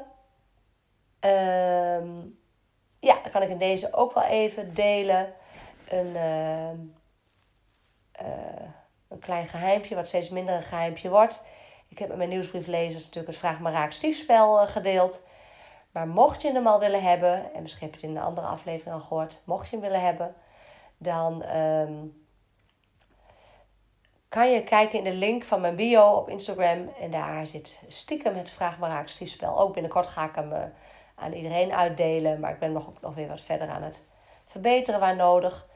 Um, 1.19 2.39
ja, 2.99 3.21
dan 3.21 3.31
kan 3.31 3.41
ik 3.41 3.49
in 3.49 3.57
deze 3.57 3.93
ook 3.93 4.13
wel 4.13 4.23
even 4.23 4.73
delen. 4.73 5.33
Een, 5.87 6.15
uh, 8.21 8.69
een 9.11 9.19
klein 9.19 9.47
geheimpje, 9.47 9.95
wat 9.95 10.07
steeds 10.07 10.29
minder 10.29 10.55
een 10.55 10.61
geheimpje 10.61 11.09
wordt. 11.09 11.45
Ik 11.87 11.99
heb 11.99 12.07
met 12.07 12.17
mijn 12.17 12.29
nieuwsbrieflezers 12.29 13.03
natuurlijk 13.03 13.27
het 13.27 13.37
Vraag 13.37 13.59
maar 13.59 13.71
Raak 13.71 13.91
stiefspel 13.91 14.61
uh, 14.61 14.67
gedeeld. 14.67 15.23
Maar 15.91 16.07
mocht 16.07 16.41
je 16.41 16.51
hem 16.51 16.67
al 16.67 16.79
willen 16.79 17.03
hebben, 17.03 17.53
en 17.53 17.61
misschien 17.61 17.83
heb 17.89 17.99
je 17.99 18.01
het 18.01 18.09
in 18.09 18.21
een 18.21 18.27
andere 18.27 18.47
aflevering 18.47 18.95
al 18.95 19.01
gehoord, 19.01 19.41
mocht 19.43 19.69
je 19.69 19.75
hem 19.75 19.85
willen 19.85 20.05
hebben, 20.05 20.35
dan 20.97 21.57
um, 21.57 22.25
kan 24.29 24.51
je 24.51 24.63
kijken 24.63 24.97
in 24.97 25.03
de 25.03 25.13
link 25.13 25.43
van 25.43 25.61
mijn 25.61 25.75
bio 25.75 26.11
op 26.11 26.29
Instagram. 26.29 26.89
En 26.99 27.11
daar 27.11 27.47
zit 27.47 27.83
stiekem 27.87 28.35
het 28.35 28.49
Vraag 28.49 28.79
maar 28.79 28.89
Raak 28.89 29.07
stiefspel. 29.07 29.59
Ook 29.59 29.73
binnenkort 29.73 30.07
ga 30.07 30.25
ik 30.25 30.35
hem 30.35 30.73
aan 31.15 31.33
iedereen 31.33 31.73
uitdelen. 31.73 32.39
Maar 32.39 32.51
ik 32.51 32.59
ben 32.59 32.71
nog, 32.71 33.01
nog 33.01 33.15
weer 33.15 33.27
wat 33.27 33.41
verder 33.41 33.69
aan 33.69 33.83
het 33.83 34.07
verbeteren 34.45 34.99
waar 34.99 35.15
nodig. 35.15 35.67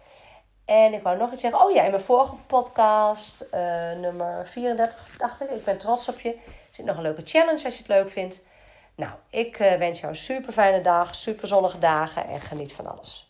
En 0.65 0.93
ik 0.93 1.03
wou 1.03 1.17
nog 1.17 1.31
iets 1.31 1.41
zeggen. 1.41 1.61
Oh 1.61 1.71
ja, 1.71 1.83
in 1.83 1.91
mijn 1.91 2.03
vorige 2.03 2.35
podcast, 2.47 3.45
uh, 3.53 3.59
nummer 3.91 4.47
34, 4.47 5.17
dacht 5.17 5.41
ik. 5.41 5.49
Ik 5.49 5.65
ben 5.65 5.77
trots 5.77 6.09
op 6.09 6.19
je. 6.19 6.29
Er 6.33 6.41
zit 6.71 6.85
nog 6.85 6.95
een 6.95 7.01
leuke 7.01 7.21
challenge 7.25 7.63
als 7.63 7.73
je 7.73 7.79
het 7.79 7.87
leuk 7.87 8.09
vindt. 8.09 8.45
Nou, 8.95 9.11
ik 9.29 9.59
uh, 9.59 9.73
wens 9.73 9.99
jou 9.99 10.11
een 10.11 10.19
super 10.19 10.53
fijne 10.53 10.81
dag, 10.81 11.15
super 11.15 11.47
zonnige 11.47 11.79
dagen 11.79 12.27
en 12.27 12.41
geniet 12.41 12.73
van 12.73 12.87
alles. 12.87 13.24